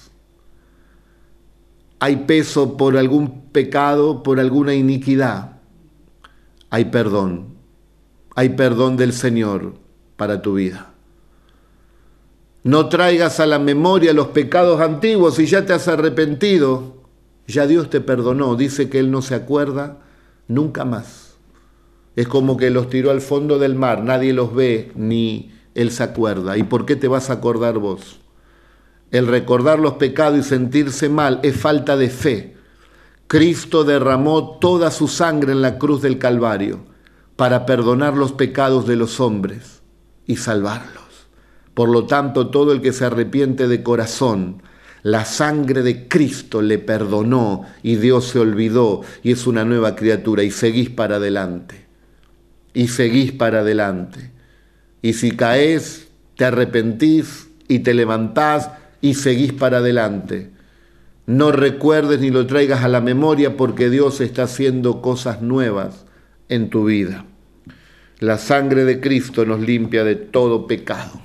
Hay 2.03 2.17
peso 2.17 2.77
por 2.77 2.97
algún 2.97 3.43
pecado, 3.53 4.25
por 4.25 4.41
alguna 4.41 4.75
iniquidad, 4.75 5.61
hay 6.69 6.87
perdón. 6.87 7.55
Hay 8.35 8.49
perdón 8.49 8.97
del 8.97 9.12
Señor 9.12 9.75
para 10.17 10.43
tu 10.43 10.55
vida. 10.55 10.95
No 12.65 12.88
traigas 12.88 13.38
a 13.38 13.47
la 13.47 13.61
memoria 13.61 14.12
los 14.15 14.27
pecados 14.29 14.81
antiguos 14.81 15.37
si 15.37 15.47
ya 15.47 15.65
te 15.65 15.75
has 15.75 15.87
arrepentido. 15.87 16.97
Ya 17.47 17.69
Dios 17.69 17.88
te 17.88 18.01
perdonó. 18.01 18.57
Dice 18.57 18.91
que 18.91 18.99
Él 18.99 19.12
no 19.12 19.23
se 19.23 19.37
acuerda 19.37 20.01
nunca 20.49 20.85
más. 20.85 21.37
Es 22.17 22.27
como 22.27 22.57
que 22.57 22.71
los 22.71 22.88
tiró 22.88 23.12
al 23.12 23.21
fondo 23.21 23.61
del 23.61 23.77
mar. 23.77 24.03
Nadie 24.03 24.33
los 24.33 24.53
ve 24.53 24.91
ni 24.97 25.53
Él 25.77 25.93
se 25.93 26.03
acuerda. 26.03 26.59
¿Y 26.59 26.65
por 26.65 26.85
qué 26.85 26.97
te 26.97 27.07
vas 27.07 27.31
a 27.31 27.35
acordar 27.35 27.79
vos? 27.79 28.22
El 29.12 29.27
recordar 29.27 29.79
los 29.79 29.94
pecados 29.94 30.38
y 30.38 30.42
sentirse 30.42 31.11
mal 31.11 31.38
es 31.42 31.57
falta 31.57 31.98
de 31.98 32.09
fe. 32.09 32.57
Cristo 33.27 33.85
derramó 33.85 34.59
toda 34.59 34.90
su 34.90 35.07
sangre 35.07 35.53
en 35.53 35.61
la 35.61 35.79
cruz 35.79 36.01
del 36.01 36.18
Calvario 36.18 36.81
para 37.37 37.66
perdonar 37.66 38.16
los 38.16 38.33
pecados 38.33 38.87
de 38.87 38.96
los 38.96 39.20
hombres 39.20 39.83
y 40.27 40.37
salvarlos. 40.37 41.03
Por 41.75 41.90
lo 41.90 42.07
tanto, 42.07 42.48
todo 42.48 42.72
el 42.72 42.81
que 42.81 42.94
se 42.94 43.05
arrepiente 43.05 43.68
de 43.68 43.83
corazón, 43.83 44.62
la 45.03 45.27
sangre 45.27 45.83
de 45.83 46.09
Cristo 46.09 46.62
le 46.62 46.79
perdonó 46.79 47.66
y 47.83 47.96
Dios 47.96 48.29
se 48.29 48.38
olvidó 48.38 49.03
y 49.22 49.33
es 49.33 49.46
una 49.46 49.64
nueva 49.64 49.94
criatura 49.94 50.42
y 50.42 50.51
seguís 50.51 50.88
para 50.88 51.16
adelante. 51.16 51.87
Y 52.72 52.88
seguís 52.88 53.33
para 53.33 53.61
adelante. 53.61 54.31
Y 55.03 55.12
si 55.12 55.33
caes, 55.33 56.09
te 56.37 56.46
arrepentís 56.46 57.48
y 57.68 57.81
te 57.81 57.92
levantás 57.92 58.70
y 59.03 59.15
seguís 59.15 59.53
para 59.53 59.79
adelante 59.79 60.53
no 61.27 61.53
recuerdes 61.53 62.21
ni 62.21 62.31
lo 62.31 62.47
traigas 62.47 62.83
a 62.83 62.88
la 62.88 63.01
memoria 63.01 63.57
porque 63.57 63.91
Dios 63.91 64.21
está 64.21 64.45
haciendo 64.45 65.01
cosas 65.01 65.41
nuevas 65.41 66.05
en 66.49 66.69
tu 66.69 66.87
vida. 66.87 67.25
La 68.19 68.38
sangre 68.38 68.85
de 68.85 69.01
Cristo 69.01 69.45
nos 69.45 69.61
limpia 69.61 70.03
de 70.03 70.17
todo 70.17 70.67
pecado. 70.67 71.21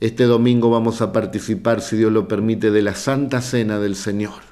Este 0.00 0.24
domingo 0.24 0.70
vamos 0.70 1.02
a 1.02 1.12
participar, 1.12 1.82
si 1.82 1.96
Dios 1.96 2.10
lo 2.10 2.26
permite, 2.26 2.70
de 2.70 2.82
la 2.82 2.94
Santa 2.94 3.42
Cena 3.42 3.78
del 3.78 3.96
Señor. 3.96 4.42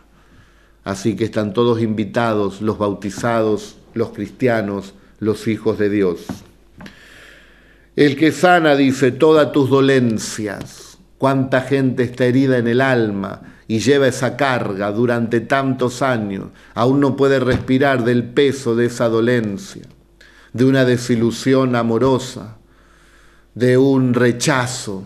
Así 0.85 1.17
que 1.17 1.25
están 1.25 1.55
todos 1.55 1.81
invitados, 1.81 2.61
los 2.61 2.77
bautizados, 2.77 3.77
los 3.95 4.11
cristianos, 4.11 4.95
los 5.21 5.49
hijos 5.49 5.79
de 5.79 5.89
Dios. 5.89 6.27
El 7.97 8.17
que 8.17 8.31
sana, 8.33 8.77
dice, 8.77 9.11
todas 9.11 9.53
tus 9.53 9.71
dolencias. 9.71 10.94
Cuánta 11.19 11.63
gente 11.63 12.03
está 12.03 12.25
herida 12.27 12.59
en 12.59 12.69
el 12.69 12.81
alma 12.81 13.43
y 13.67 13.79
lleva 13.79 14.09
esa 14.09 14.37
carga 14.37 14.93
durante 14.93 15.41
tantos 15.41 16.03
años, 16.03 16.49
aún 16.75 17.01
no 17.01 17.17
puede 17.17 17.41
respirar 17.41 18.05
del 18.05 18.25
peso 18.25 18.77
de 18.77 18.87
esa 18.87 19.09
dolencia, 19.09 19.83
de 20.53 20.65
una 20.65 20.85
desilusión 20.85 21.75
amorosa, 21.77 22.57
de 23.55 23.79
un 23.79 24.15
rechazo, 24.15 25.05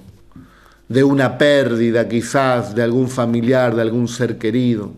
de 0.89 1.05
una 1.05 1.39
pérdida 1.39 2.09
quizás 2.09 2.75
de 2.75 2.83
algún 2.83 3.09
familiar, 3.09 3.77
de 3.77 3.83
algún 3.83 4.09
ser 4.09 4.39
querido, 4.39 4.93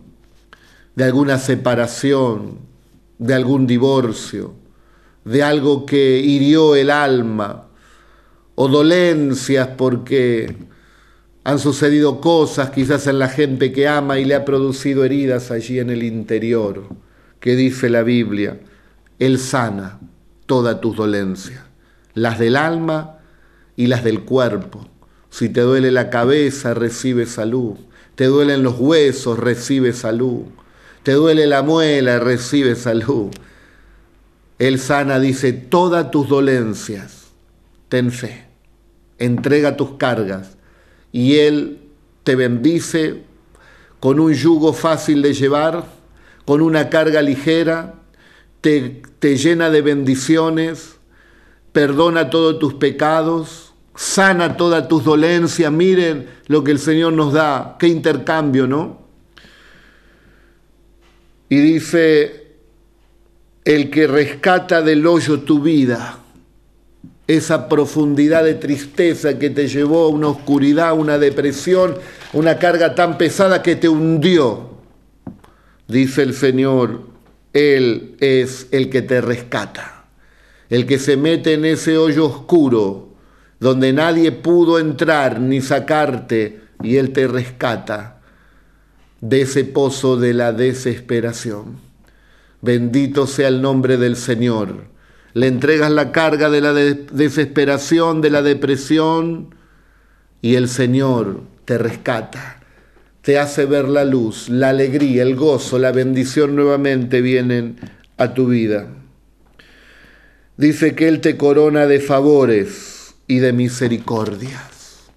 de 0.95 1.03
alguna 1.03 1.37
separación, 1.37 2.59
de 3.17 3.33
algún 3.33 3.67
divorcio, 3.67 4.53
de 5.25 5.43
algo 5.43 5.85
que 5.85 6.19
hirió 6.19 6.75
el 6.75 6.89
alma, 6.89 7.67
o 8.55 8.67
dolencias 8.67 9.69
porque 9.77 10.55
han 11.43 11.59
sucedido 11.59 12.21
cosas 12.21 12.69
quizás 12.69 13.07
en 13.07 13.19
la 13.19 13.27
gente 13.27 13.71
que 13.71 13.87
ama 13.87 14.19
y 14.19 14.25
le 14.25 14.35
ha 14.35 14.45
producido 14.45 15.03
heridas 15.03 15.49
allí 15.49 15.79
en 15.79 15.89
el 15.89 16.03
interior, 16.03 16.87
que 17.39 17.55
dice 17.55 17.89
la 17.89 18.03
Biblia, 18.03 18.59
Él 19.17 19.39
sana 19.39 19.99
todas 20.45 20.81
tus 20.81 20.95
dolencias, 20.95 21.63
las 22.13 22.37
del 22.37 22.55
alma 22.55 23.17
y 23.75 23.87
las 23.87 24.03
del 24.03 24.21
cuerpo. 24.21 24.87
Si 25.29 25.49
te 25.49 25.61
duele 25.61 25.91
la 25.91 26.09
cabeza, 26.09 26.73
recibe 26.73 27.25
salud. 27.25 27.77
Te 28.15 28.25
duelen 28.25 28.61
los 28.63 28.77
huesos, 28.77 29.39
recibe 29.39 29.93
salud. 29.93 30.43
Te 31.03 31.13
duele 31.13 31.47
la 31.47 31.63
muela, 31.63 32.19
recibe 32.19 32.75
salud. 32.75 33.31
Él 34.59 34.77
sana, 34.77 35.19
dice, 35.19 35.53
todas 35.53 36.11
tus 36.11 36.27
dolencias. 36.27 37.29
Ten 37.87 38.11
fe. 38.11 38.45
Entrega 39.17 39.77
tus 39.77 39.91
cargas 39.93 40.57
y 41.11 41.37
Él 41.37 41.79
te 42.23 42.35
bendice 42.35 43.23
con 43.99 44.19
un 44.19 44.33
yugo 44.33 44.73
fácil 44.73 45.21
de 45.21 45.33
llevar, 45.33 45.85
con 46.45 46.61
una 46.61 46.89
carga 46.89 47.21
ligera, 47.21 47.95
te, 48.61 49.01
te 49.19 49.37
llena 49.37 49.69
de 49.69 49.81
bendiciones, 49.81 50.95
perdona 51.71 52.29
todos 52.29 52.59
tus 52.59 52.73
pecados, 52.75 53.73
sana 53.95 54.57
todas 54.57 54.87
tus 54.87 55.03
dolencias. 55.03 55.71
Miren 55.71 56.27
lo 56.47 56.63
que 56.63 56.71
el 56.71 56.79
Señor 56.79 57.13
nos 57.13 57.33
da, 57.33 57.75
qué 57.79 57.87
intercambio, 57.87 58.67
¿no? 58.67 59.01
Y 61.49 61.57
dice, 61.57 62.55
el 63.65 63.89
que 63.89 64.07
rescata 64.07 64.81
del 64.81 65.05
hoyo 65.05 65.41
tu 65.41 65.61
vida, 65.61 66.20
esa 67.35 67.69
profundidad 67.69 68.43
de 68.43 68.55
tristeza 68.55 69.39
que 69.39 69.49
te 69.49 69.67
llevó 69.67 70.05
a 70.05 70.09
una 70.09 70.27
oscuridad, 70.27 70.97
una 70.97 71.17
depresión, 71.17 71.95
una 72.33 72.57
carga 72.57 72.93
tan 72.93 73.17
pesada 73.17 73.61
que 73.61 73.75
te 73.75 73.87
hundió. 73.87 74.69
Dice 75.87 76.23
el 76.23 76.33
Señor, 76.33 77.03
Él 77.53 78.15
es 78.19 78.67
el 78.71 78.89
que 78.89 79.01
te 79.01 79.21
rescata, 79.21 80.05
el 80.69 80.85
que 80.85 80.99
se 80.99 81.15
mete 81.15 81.53
en 81.53 81.65
ese 81.65 81.97
hoyo 81.97 82.25
oscuro 82.25 83.09
donde 83.59 83.93
nadie 83.93 84.31
pudo 84.31 84.79
entrar 84.79 85.39
ni 85.39 85.61
sacarte 85.61 86.61
y 86.83 86.97
Él 86.97 87.13
te 87.13 87.27
rescata 87.27 88.19
de 89.21 89.41
ese 89.41 89.63
pozo 89.63 90.17
de 90.17 90.33
la 90.33 90.51
desesperación. 90.51 91.77
Bendito 92.61 93.25
sea 93.27 93.47
el 93.47 93.61
nombre 93.61 93.97
del 93.97 94.15
Señor 94.15 94.90
le 95.33 95.47
entregas 95.47 95.91
la 95.91 96.11
carga 96.11 96.49
de 96.49 96.61
la 96.61 96.73
desesperación, 96.73 98.21
de 98.21 98.29
la 98.29 98.41
depresión, 98.41 99.55
y 100.41 100.55
el 100.55 100.67
Señor 100.67 101.41
te 101.65 101.77
rescata, 101.77 102.61
te 103.21 103.37
hace 103.37 103.65
ver 103.65 103.87
la 103.87 104.03
luz, 104.03 104.49
la 104.49 104.69
alegría, 104.69 105.23
el 105.23 105.35
gozo, 105.35 105.77
la 105.77 105.91
bendición 105.91 106.55
nuevamente 106.55 107.21
vienen 107.21 107.77
a 108.17 108.33
tu 108.33 108.47
vida. 108.47 108.87
Dice 110.57 110.95
que 110.95 111.07
Él 111.07 111.21
te 111.21 111.37
corona 111.37 111.87
de 111.87 111.99
favores 111.99 113.15
y 113.27 113.39
de 113.39 113.53
misericordias. 113.53 115.09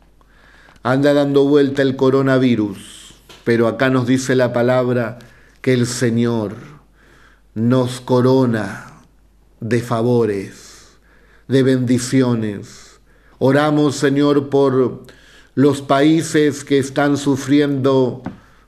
Anda 0.83 1.15
dando 1.15 1.45
vuelta 1.45 1.83
el 1.83 1.97
coronavirus, 1.97 3.15
pero 3.43 3.67
acá 3.67 3.89
nos 3.89 4.07
dice 4.07 4.37
la 4.37 4.53
palabra 4.53 5.19
que 5.63 5.73
el 5.73 5.87
Señor 5.87 6.55
nos 7.55 8.01
corona 8.01 8.94
de 9.65 9.81
favores, 9.81 10.99
de 11.49 11.63
bendiciones. 11.63 13.01
Oramos, 13.39 13.97
Señor, 13.97 14.51
por 14.51 15.05
los 15.55 15.81
países 15.81 16.65
que 16.65 16.77
están 16.77 17.17
sufriendo 17.17 18.23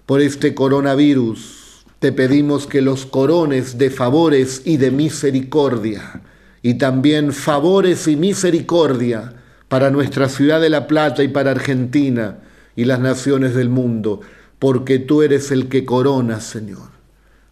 por 0.07 0.23
este 0.23 0.55
coronavirus. 0.55 1.85
Te 1.99 2.13
pedimos 2.13 2.67
que 2.67 2.81
los 2.81 3.05
corones 3.05 3.77
de 3.77 3.91
favores 3.91 4.63
y 4.65 4.79
de 4.79 4.91
misericordia, 4.91 6.23
y 6.63 6.75
también 6.75 7.35
favores 7.35 8.09
y 8.09 8.17
misericordia 8.17 9.35
para 9.69 9.91
nuestra 9.91 10.31
ciudad 10.31 10.63
de 10.63 10.71
La 10.71 10.87
Plata 10.87 11.23
y 11.23 11.29
para 11.29 11.51
Argentina 11.51 12.39
y 12.75 12.87
las 12.87 13.01
naciones 13.01 13.55
del 13.55 13.69
mundo, 13.69 14.23
porque 14.59 14.99
tú 14.99 15.21
eres 15.21 15.51
el 15.51 15.69
que 15.69 15.85
corona, 15.85 16.41
Señor, 16.41 16.89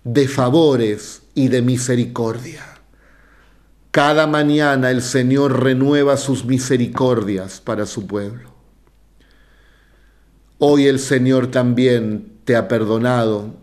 de 0.03 0.29
favores 0.29 1.25
y 1.35 1.49
de 1.49 1.61
misericordia. 1.61 2.74
Cada 3.95 4.27
mañana 4.27 4.91
el 4.91 5.03
Señor 5.03 5.63
renueva 5.63 6.17
sus 6.17 6.45
misericordias 6.45 7.61
para 7.61 7.87
su 7.87 8.09
pueblo. 8.09 8.53
Hoy 10.59 10.89
el 10.89 10.99
Señor 10.99 11.53
también 11.53 12.41
te 12.43 12.57
ha 12.57 12.67
perdonado, 12.67 13.55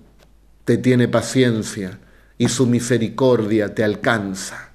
te 0.63 0.77
tiene 0.77 1.09
paciencia 1.09 1.99
y 2.37 2.47
su 2.47 2.65
misericordia 2.65 3.75
te 3.75 3.83
alcanza. 3.83 4.71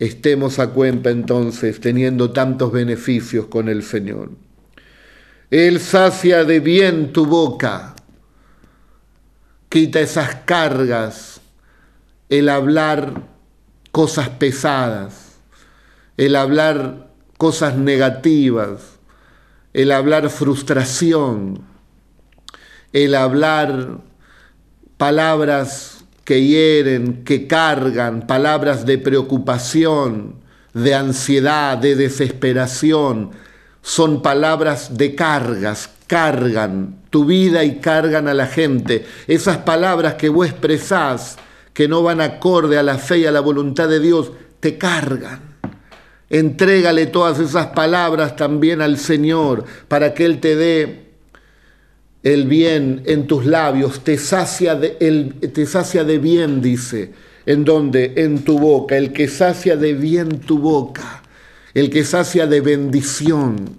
Estemos 0.00 0.58
a 0.58 0.70
cuenta 0.70 1.10
entonces 1.10 1.78
teniendo 1.78 2.32
tantos 2.32 2.72
beneficios 2.72 3.46
con 3.46 3.68
el 3.68 3.84
Señor. 3.84 4.32
Él 5.48 5.78
sacia 5.78 6.42
de 6.42 6.58
bien 6.58 7.12
tu 7.12 7.24
boca, 7.24 7.94
quita 9.68 10.00
esas 10.00 10.34
cargas, 10.44 11.40
el 12.28 12.48
hablar 12.48 13.32
cosas 13.94 14.28
pesadas, 14.28 15.36
el 16.16 16.34
hablar 16.34 17.12
cosas 17.38 17.76
negativas, 17.76 18.80
el 19.72 19.92
hablar 19.92 20.30
frustración, 20.30 21.60
el 22.92 23.14
hablar 23.14 23.98
palabras 24.96 26.04
que 26.24 26.44
hieren, 26.44 27.22
que 27.22 27.46
cargan, 27.46 28.26
palabras 28.26 28.84
de 28.84 28.98
preocupación, 28.98 30.40
de 30.72 30.96
ansiedad, 30.96 31.78
de 31.78 31.94
desesperación, 31.94 33.30
son 33.80 34.22
palabras 34.22 34.96
de 34.96 35.14
cargas, 35.14 35.88
cargan 36.08 36.96
tu 37.10 37.26
vida 37.26 37.62
y 37.62 37.78
cargan 37.78 38.26
a 38.26 38.34
la 38.34 38.48
gente. 38.48 39.06
Esas 39.28 39.58
palabras 39.58 40.14
que 40.14 40.30
vos 40.30 40.48
expresás 40.48 41.36
que 41.74 41.88
no 41.88 42.02
van 42.02 42.22
acorde 42.22 42.78
a 42.78 42.82
la 42.82 42.96
fe 42.96 43.18
y 43.18 43.26
a 43.26 43.32
la 43.32 43.40
voluntad 43.40 43.88
de 43.88 44.00
Dios, 44.00 44.32
te 44.60 44.78
cargan. 44.78 45.40
Entrégale 46.30 47.06
todas 47.06 47.38
esas 47.38 47.66
palabras 47.68 48.34
también 48.36 48.80
al 48.80 48.96
Señor 48.96 49.64
para 49.88 50.14
que 50.14 50.24
Él 50.24 50.40
te 50.40 50.56
dé 50.56 51.04
el 52.24 52.46
bien 52.46 53.02
en 53.04 53.26
tus 53.26 53.44
labios, 53.44 54.02
te 54.02 54.16
sacia 54.16 54.74
de, 54.74 56.18
bien, 56.18 56.62
dice. 56.62 57.12
¿En 57.44 57.64
donde 57.64 58.14
En 58.16 58.42
tu 58.42 58.58
boca. 58.58 58.96
El 58.96 59.12
que 59.12 59.28
sacia 59.28 59.76
de 59.76 59.92
bien 59.92 60.40
tu 60.40 60.58
boca. 60.58 61.22
El 61.74 61.90
que 61.90 62.02
sacia 62.02 62.46
de 62.46 62.62
bendición. 62.62 63.76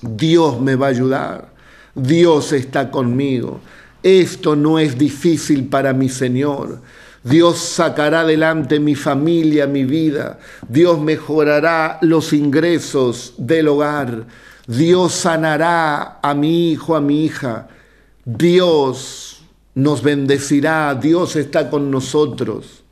Dios 0.00 0.60
me 0.60 0.74
va 0.74 0.86
a 0.86 0.90
ayudar. 0.90 1.52
Dios 1.94 2.52
está 2.52 2.90
conmigo. 2.90 3.60
Esto 4.02 4.56
no 4.56 4.80
es 4.80 4.98
difícil 4.98 5.68
para 5.68 5.92
mi 5.92 6.08
Señor. 6.08 6.80
Dios 7.24 7.58
sacará 7.58 8.20
adelante 8.20 8.80
mi 8.80 8.94
familia, 8.94 9.66
mi 9.66 9.84
vida. 9.84 10.38
Dios 10.68 11.00
mejorará 11.00 11.98
los 12.02 12.32
ingresos 12.32 13.34
del 13.38 13.68
hogar. 13.68 14.26
Dios 14.66 15.12
sanará 15.12 16.18
a 16.20 16.34
mi 16.34 16.72
hijo, 16.72 16.96
a 16.96 17.00
mi 17.00 17.24
hija. 17.24 17.68
Dios 18.24 19.44
nos 19.74 20.02
bendecirá. 20.02 20.94
Dios 20.96 21.36
está 21.36 21.70
con 21.70 21.90
nosotros. 21.90 22.82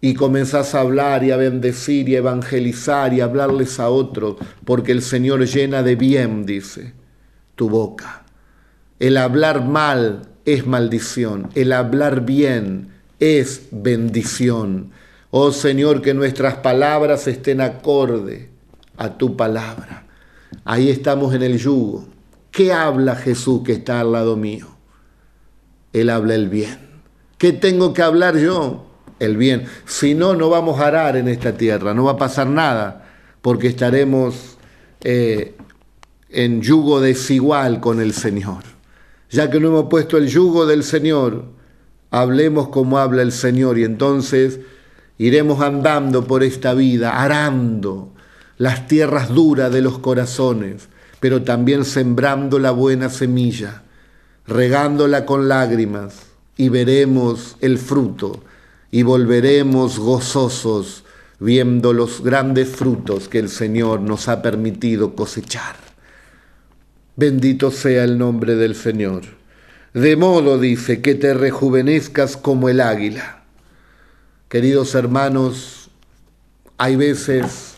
Y 0.00 0.14
comenzás 0.14 0.74
a 0.74 0.80
hablar 0.80 1.24
y 1.24 1.30
a 1.30 1.36
bendecir 1.36 2.08
y 2.08 2.16
a 2.16 2.18
evangelizar 2.18 3.12
y 3.12 3.20
a 3.20 3.24
hablarles 3.24 3.78
a 3.78 3.88
otros, 3.88 4.36
porque 4.64 4.90
el 4.90 5.00
Señor 5.00 5.44
llena 5.46 5.84
de 5.84 5.94
bien, 5.94 6.44
dice, 6.44 6.92
tu 7.54 7.68
boca. 7.68 8.24
El 8.98 9.16
hablar 9.16 9.64
mal 9.64 10.31
es 10.44 10.66
maldición, 10.66 11.50
el 11.54 11.72
hablar 11.72 12.24
bien 12.24 12.92
es 13.20 13.68
bendición. 13.70 14.90
Oh 15.30 15.52
Señor, 15.52 16.02
que 16.02 16.12
nuestras 16.12 16.56
palabras 16.56 17.26
estén 17.26 17.60
acorde 17.60 18.50
a 18.96 19.16
tu 19.16 19.36
palabra. 19.36 20.06
ahí 20.64 20.90
estamos 20.90 21.34
en 21.34 21.42
el 21.42 21.58
yugo. 21.58 22.06
¿Qué 22.50 22.72
habla 22.72 23.16
Jesús 23.16 23.62
que 23.64 23.72
está 23.72 24.00
al 24.00 24.12
lado 24.12 24.36
mío? 24.36 24.68
Él 25.92 26.10
habla 26.10 26.34
el 26.34 26.48
bien. 26.48 26.78
¿Qué 27.38 27.52
tengo 27.52 27.94
que 27.94 28.02
hablar 28.02 28.36
yo? 28.36 28.86
El 29.18 29.36
bien. 29.36 29.64
Si 29.86 30.14
no, 30.14 30.34
no 30.34 30.50
vamos 30.50 30.80
a 30.80 30.88
arar 30.88 31.16
en 31.16 31.28
esta 31.28 31.56
tierra, 31.56 31.94
no 31.94 32.04
va 32.04 32.12
a 32.12 32.16
pasar 32.16 32.46
nada, 32.46 33.08
porque 33.40 33.68
estaremos 33.68 34.58
eh, 35.02 35.54
en 36.28 36.60
yugo 36.60 37.00
desigual 37.00 37.80
con 37.80 38.00
el 38.00 38.12
Señor. 38.12 38.64
Ya 39.32 39.50
que 39.50 39.58
no 39.60 39.68
hemos 39.68 39.86
puesto 39.86 40.18
el 40.18 40.28
yugo 40.28 40.66
del 40.66 40.84
Señor, 40.84 41.46
hablemos 42.10 42.68
como 42.68 42.98
habla 42.98 43.22
el 43.22 43.32
Señor 43.32 43.78
y 43.78 43.84
entonces 43.84 44.60
iremos 45.16 45.62
andando 45.62 46.26
por 46.26 46.42
esta 46.42 46.74
vida, 46.74 47.22
arando 47.22 48.12
las 48.58 48.86
tierras 48.86 49.30
duras 49.30 49.72
de 49.72 49.80
los 49.80 49.98
corazones, 50.00 50.90
pero 51.18 51.44
también 51.44 51.86
sembrando 51.86 52.58
la 52.58 52.72
buena 52.72 53.08
semilla, 53.08 53.84
regándola 54.46 55.24
con 55.24 55.48
lágrimas 55.48 56.26
y 56.58 56.68
veremos 56.68 57.56
el 57.62 57.78
fruto 57.78 58.44
y 58.90 59.02
volveremos 59.02 59.98
gozosos 59.98 61.04
viendo 61.40 61.94
los 61.94 62.22
grandes 62.22 62.68
frutos 62.68 63.30
que 63.30 63.38
el 63.38 63.48
Señor 63.48 64.02
nos 64.02 64.28
ha 64.28 64.42
permitido 64.42 65.16
cosechar. 65.16 65.81
Bendito 67.22 67.70
sea 67.70 68.02
el 68.02 68.18
nombre 68.18 68.56
del 68.56 68.74
Señor. 68.74 69.22
De 69.94 70.16
modo, 70.16 70.58
dice, 70.58 71.00
que 71.00 71.14
te 71.14 71.34
rejuvenezcas 71.34 72.36
como 72.36 72.68
el 72.68 72.80
águila. 72.80 73.44
Queridos 74.48 74.96
hermanos, 74.96 75.88
hay 76.78 76.96
veces 76.96 77.74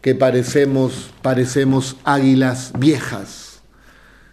que 0.00 0.14
parecemos, 0.14 1.10
parecemos 1.20 1.96
águilas 2.04 2.70
viejas, 2.78 3.60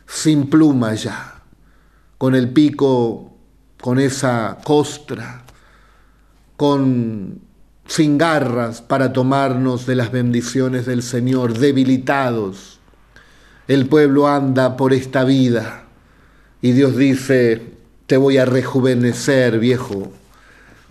sin 0.05 0.47
pluma 0.51 0.93
ya, 0.93 1.41
con 2.19 2.35
el 2.35 2.49
pico, 2.49 3.33
con 3.81 3.97
esa 3.97 4.59
costra, 4.63 5.45
con 6.57 7.41
sin 7.87 8.19
garras 8.19 8.83
para 8.83 9.13
tomarnos 9.13 9.87
de 9.87 9.95
las 9.95 10.11
bendiciones 10.11 10.85
del 10.85 11.01
Señor, 11.01 11.57
debilitados. 11.57 12.72
El 13.67 13.87
pueblo 13.87 14.27
anda 14.27 14.75
por 14.75 14.93
esta 14.93 15.23
vida 15.23 15.85
y 16.61 16.73
Dios 16.73 16.97
dice, 16.97 17.61
te 18.07 18.17
voy 18.17 18.37
a 18.37 18.43
rejuvenecer, 18.43 19.57
viejo. 19.57 20.11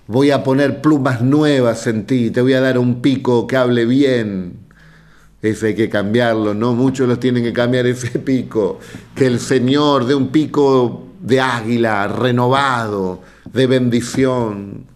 Voy 0.06 0.30
a 0.30 0.42
poner 0.42 0.80
plumas 0.80 1.20
nuevas 1.20 1.86
en 1.86 2.06
ti, 2.06 2.30
te 2.30 2.40
voy 2.40 2.54
a 2.54 2.62
dar 2.62 2.78
un 2.78 3.02
pico 3.02 3.46
que 3.46 3.58
hable 3.58 3.84
bien. 3.84 4.54
Ese 5.42 5.68
hay 5.68 5.74
que 5.74 5.90
cambiarlo, 5.90 6.54
¿no? 6.54 6.72
Muchos 6.74 7.06
los 7.06 7.20
tienen 7.20 7.42
que 7.42 7.52
cambiar 7.52 7.86
ese 7.86 8.18
pico. 8.18 8.80
Que 9.14 9.26
el 9.26 9.38
Señor 9.38 10.06
dé 10.06 10.14
un 10.14 10.28
pico 10.28 11.08
de 11.20 11.42
águila, 11.42 12.08
renovado, 12.08 13.20
de 13.52 13.66
bendición. 13.66 14.86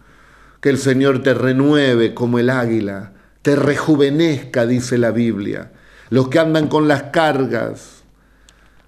Que 0.61 0.69
el 0.69 0.79
Señor 0.79 1.21
te 1.21 1.35
renueve 1.35 2.15
como 2.15 2.39
el 2.39 2.49
águila, 2.49 3.11
te 3.43 3.55
rejuvenezca, 3.55 4.65
dice 4.65 4.97
la 4.97 5.11
Biblia. 5.11 5.73
Los 6.09 6.29
que 6.29 6.39
andan 6.39 6.67
con 6.67 6.87
las 6.87 7.03
cargas 7.03 8.03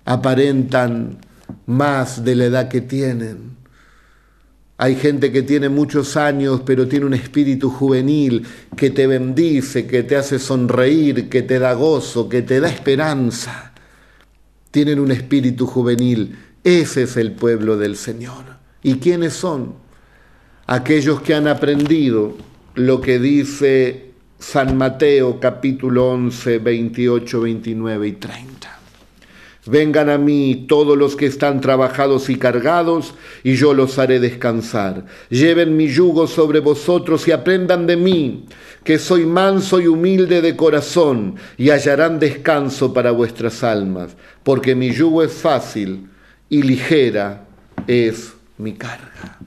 aparentan 0.06 1.20
más 1.66 2.24
de 2.24 2.36
la 2.36 2.46
edad 2.46 2.68
que 2.70 2.82
tienen. 2.82 3.58
Hay 4.78 4.96
gente 4.96 5.32
que 5.32 5.42
tiene 5.42 5.68
muchos 5.68 6.16
años, 6.16 6.62
pero 6.66 6.88
tiene 6.88 7.06
un 7.06 7.14
espíritu 7.14 7.70
juvenil 7.70 8.48
que 8.78 8.90
te 8.90 9.08
bendice, 9.08 9.86
que 9.86 10.04
te 10.04 10.16
hace 10.16 10.40
sonreír, 10.40 11.28
que 11.28 11.42
te 11.42 11.60
da 11.60 11.74
gozo, 11.74 12.30
que 12.30 12.42
te 12.42 12.62
da 12.62 12.70
esperanza. 12.70 13.74
Tienen 14.72 15.00
un 15.00 15.12
espíritu 15.12 15.68
juvenil. 15.68 16.38
Ese 16.64 17.04
es 17.04 17.18
el 17.18 17.34
pueblo 17.34 17.78
del 17.78 17.98
Señor. 17.98 18.46
¿Y 18.82 18.96
quiénes 18.96 19.34
son? 19.34 19.76
Aquellos 20.66 21.22
que 21.22 21.36
han 21.36 21.48
aprendido 21.48 22.38
lo 22.76 23.02
que 23.02 23.20
dice 23.20 24.09
San 24.40 24.78
Mateo 24.78 25.38
capítulo 25.38 26.12
11, 26.12 26.60
28, 26.60 27.42
29 27.42 28.08
y 28.08 28.12
30. 28.14 28.80
Vengan 29.66 30.10
a 30.10 30.18
mí 30.18 30.66
todos 30.68 30.98
los 30.98 31.18
que 31.18 31.26
están 31.26 31.60
trabajados 31.60 32.30
y 32.30 32.38
cargados, 32.38 33.16
y 33.44 33.56
yo 33.56 33.74
los 33.74 34.00
haré 34.00 34.22
descansar. 34.22 35.06
Lleven 35.30 35.76
mi 35.76 35.90
yugo 35.90 36.26
sobre 36.26 36.62
vosotros 36.62 37.28
y 37.28 37.34
aprendan 37.34 37.86
de 37.86 37.98
mí, 37.98 38.46
que 38.86 38.98
soy 38.98 39.26
manso 39.26 39.82
y 39.82 39.88
humilde 39.88 40.42
de 40.42 40.56
corazón, 40.56 41.36
y 41.58 41.70
hallarán 41.70 42.18
descanso 42.18 42.94
para 42.94 43.12
vuestras 43.12 43.62
almas, 43.62 44.16
porque 44.44 44.74
mi 44.74 44.92
yugo 44.92 45.22
es 45.22 45.34
fácil 45.34 46.08
y 46.48 46.62
ligera 46.62 47.46
es 47.88 48.34
mi 48.58 48.74
carga. 48.74 49.38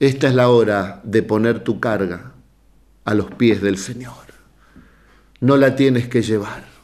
Esta 0.00 0.28
es 0.28 0.34
la 0.34 0.48
hora 0.48 1.02
de 1.04 1.22
poner 1.22 1.60
tu 1.60 1.78
carga 1.78 2.32
a 3.08 3.14
los 3.14 3.30
pies 3.34 3.62
del 3.62 3.78
Señor. 3.78 4.26
No 5.40 5.56
la 5.56 5.76
tienes 5.76 6.08
que 6.08 6.22
llevar 6.22 6.78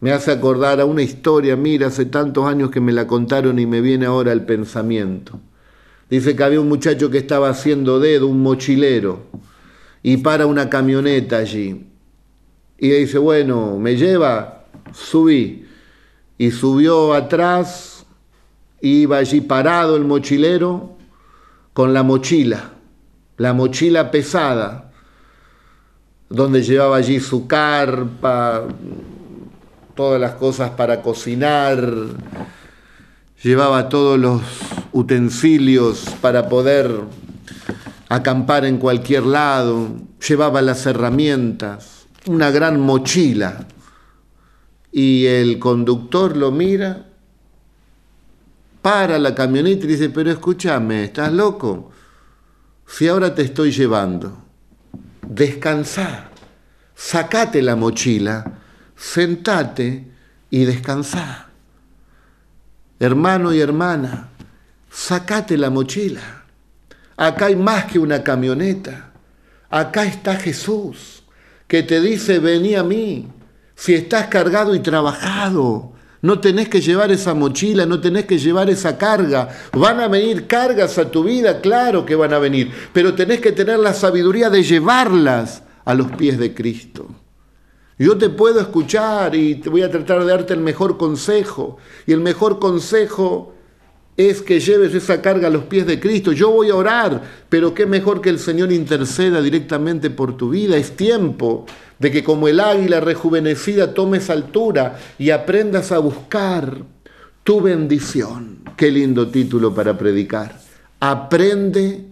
me 0.00 0.12
hace 0.12 0.30
acordar 0.30 0.80
a 0.80 0.84
una 0.84 1.02
historia, 1.02 1.56
mira, 1.56 1.86
hace 1.86 2.04
tantos 2.04 2.46
años 2.46 2.70
que 2.70 2.80
me 2.80 2.92
la 2.92 3.06
contaron 3.06 3.58
y 3.58 3.66
me 3.66 3.80
viene 3.80 4.06
ahora 4.06 4.32
el 4.32 4.44
pensamiento. 4.44 5.40
Dice 6.10 6.36
que 6.36 6.44
había 6.44 6.60
un 6.60 6.68
muchacho 6.68 7.10
que 7.10 7.18
estaba 7.18 7.48
haciendo 7.48 7.98
dedo, 7.98 8.26
un 8.26 8.42
mochilero, 8.42 9.24
y 10.02 10.18
para 10.18 10.46
una 10.46 10.68
camioneta 10.68 11.38
allí. 11.38 11.86
Y 12.78 12.90
dice, 12.90 13.18
bueno, 13.18 13.78
¿me 13.78 13.96
lleva? 13.96 14.66
Subí. 14.92 15.66
Y 16.38 16.50
subió 16.50 17.14
atrás, 17.14 18.04
iba 18.82 19.16
allí 19.16 19.40
parado 19.40 19.96
el 19.96 20.04
mochilero 20.04 20.96
con 21.72 21.94
la 21.94 22.02
mochila, 22.02 22.74
la 23.38 23.54
mochila 23.54 24.10
pesada, 24.10 24.85
donde 26.28 26.62
llevaba 26.62 26.96
allí 26.96 27.20
su 27.20 27.46
carpa, 27.46 28.64
todas 29.94 30.20
las 30.20 30.32
cosas 30.32 30.70
para 30.70 31.02
cocinar, 31.02 31.92
llevaba 33.42 33.88
todos 33.88 34.18
los 34.18 34.42
utensilios 34.92 36.04
para 36.20 36.48
poder 36.48 36.90
acampar 38.08 38.64
en 38.64 38.78
cualquier 38.78 39.24
lado, 39.24 39.88
llevaba 40.26 40.62
las 40.62 40.86
herramientas, 40.86 42.06
una 42.26 42.50
gran 42.50 42.80
mochila. 42.80 43.66
Y 44.92 45.26
el 45.26 45.58
conductor 45.58 46.36
lo 46.36 46.50
mira, 46.50 47.06
para 48.80 49.18
la 49.18 49.34
camioneta 49.34 49.84
y 49.84 49.88
dice, 49.88 50.10
pero 50.10 50.30
escúchame, 50.30 51.04
¿estás 51.04 51.32
loco? 51.32 51.90
Si 52.86 53.08
ahora 53.08 53.34
te 53.34 53.42
estoy 53.42 53.72
llevando, 53.72 54.45
descansa, 55.26 56.30
sacate 56.94 57.62
la 57.62 57.76
mochila 57.76 58.56
sentate 58.96 60.04
y 60.50 60.64
descansa. 60.64 61.48
Hermano 62.98 63.52
y 63.52 63.60
hermana, 63.60 64.30
sacate 64.90 65.58
la 65.58 65.70
mochila. 65.70 66.44
Acá 67.16 67.46
hay 67.46 67.56
más 67.56 67.84
que 67.84 67.98
una 67.98 68.22
camioneta. 68.22 69.12
Acá 69.68 70.04
está 70.04 70.36
Jesús, 70.36 71.22
que 71.68 71.82
te 71.82 72.00
dice, 72.00 72.38
vení 72.38 72.74
a 72.74 72.82
mí. 72.82 73.28
Si 73.74 73.94
estás 73.94 74.28
cargado 74.28 74.74
y 74.74 74.80
trabajado, 74.80 75.92
no 76.22 76.40
tenés 76.40 76.68
que 76.68 76.80
llevar 76.80 77.12
esa 77.12 77.34
mochila, 77.34 77.86
no 77.86 78.00
tenés 78.00 78.24
que 78.24 78.38
llevar 78.38 78.70
esa 78.70 78.96
carga. 78.96 79.48
Van 79.72 80.00
a 80.00 80.08
venir 80.08 80.46
cargas 80.46 80.98
a 80.98 81.10
tu 81.10 81.24
vida, 81.24 81.60
claro 81.60 82.04
que 82.04 82.16
van 82.16 82.32
a 82.32 82.38
venir, 82.38 82.70
pero 82.92 83.14
tenés 83.14 83.40
que 83.40 83.52
tener 83.52 83.78
la 83.78 83.94
sabiduría 83.94 84.50
de 84.50 84.62
llevarlas 84.62 85.62
a 85.84 85.94
los 85.94 86.10
pies 86.12 86.38
de 86.38 86.54
Cristo. 86.54 87.06
Yo 87.98 88.18
te 88.18 88.28
puedo 88.28 88.60
escuchar 88.60 89.34
y 89.34 89.54
te 89.54 89.70
voy 89.70 89.82
a 89.82 89.90
tratar 89.90 90.20
de 90.20 90.26
darte 90.26 90.52
el 90.52 90.60
mejor 90.60 90.98
consejo. 90.98 91.78
Y 92.06 92.12
el 92.12 92.20
mejor 92.20 92.58
consejo 92.58 93.54
es 94.16 94.42
que 94.42 94.60
lleves 94.60 94.94
esa 94.94 95.22
carga 95.22 95.48
a 95.48 95.50
los 95.50 95.64
pies 95.64 95.86
de 95.86 95.98
Cristo. 95.98 96.32
Yo 96.32 96.50
voy 96.50 96.70
a 96.70 96.74
orar, 96.74 97.22
pero 97.48 97.72
qué 97.72 97.86
mejor 97.86 98.20
que 98.20 98.30
el 98.30 98.38
Señor 98.38 98.70
interceda 98.70 99.40
directamente 99.40 100.10
por 100.10 100.36
tu 100.36 100.50
vida. 100.50 100.76
Es 100.76 100.96
tiempo 100.96 101.64
de 101.98 102.10
que 102.10 102.22
como 102.22 102.48
el 102.48 102.60
águila 102.60 103.00
rejuvenecida 103.00 103.94
tomes 103.94 104.30
altura 104.30 104.98
y 105.18 105.30
aprendas 105.30 105.92
a 105.92 105.98
buscar 105.98 106.78
tu 107.42 107.60
bendición. 107.60 108.58
Qué 108.76 108.90
lindo 108.90 109.28
título 109.28 109.74
para 109.74 109.96
predicar. 109.96 110.60
Aprende 111.00 112.04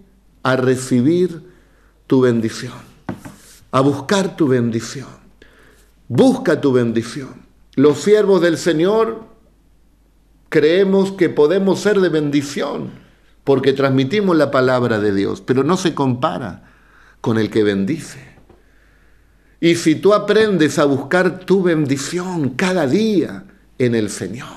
a 0.43 0.55
recibir 0.55 1.41
tu 2.07 2.21
bendición, 2.21 2.73
a 3.71 3.81
buscar 3.81 4.35
tu 4.35 4.47
bendición. 4.47 5.25
Busca 6.07 6.61
tu 6.61 6.71
bendición. 6.71 7.45
Los 7.75 7.99
siervos 7.99 8.41
del 8.41 8.57
Señor 8.57 9.23
creemos 10.49 11.11
que 11.11 11.29
podemos 11.29 11.79
ser 11.79 11.99
de 11.99 12.09
bendición 12.09 12.91
porque 13.43 13.73
transmitimos 13.73 14.35
la 14.35 14.51
palabra 14.51 14.99
de 14.99 15.13
Dios, 15.13 15.41
pero 15.41 15.63
no 15.63 15.77
se 15.77 15.93
compara 15.93 16.63
con 17.21 17.37
el 17.37 17.49
que 17.49 17.63
bendice. 17.63 18.34
Y 19.65 19.73
si 19.77 19.95
tú 19.95 20.13
aprendes 20.13 20.77
a 20.77 20.85
buscar 20.85 21.39
tu 21.39 21.63
bendición 21.63 22.49
cada 22.51 22.85
día 22.85 23.45
en 23.79 23.95
el 23.95 24.11
Señor, 24.11 24.47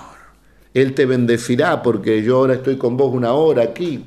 Él 0.75 0.93
te 0.93 1.07
bendecirá 1.07 1.83
porque 1.83 2.23
yo 2.23 2.37
ahora 2.37 2.53
estoy 2.53 2.77
con 2.77 2.99
vos 2.99 3.15
una 3.15 3.33
hora 3.33 3.63
aquí, 3.63 4.05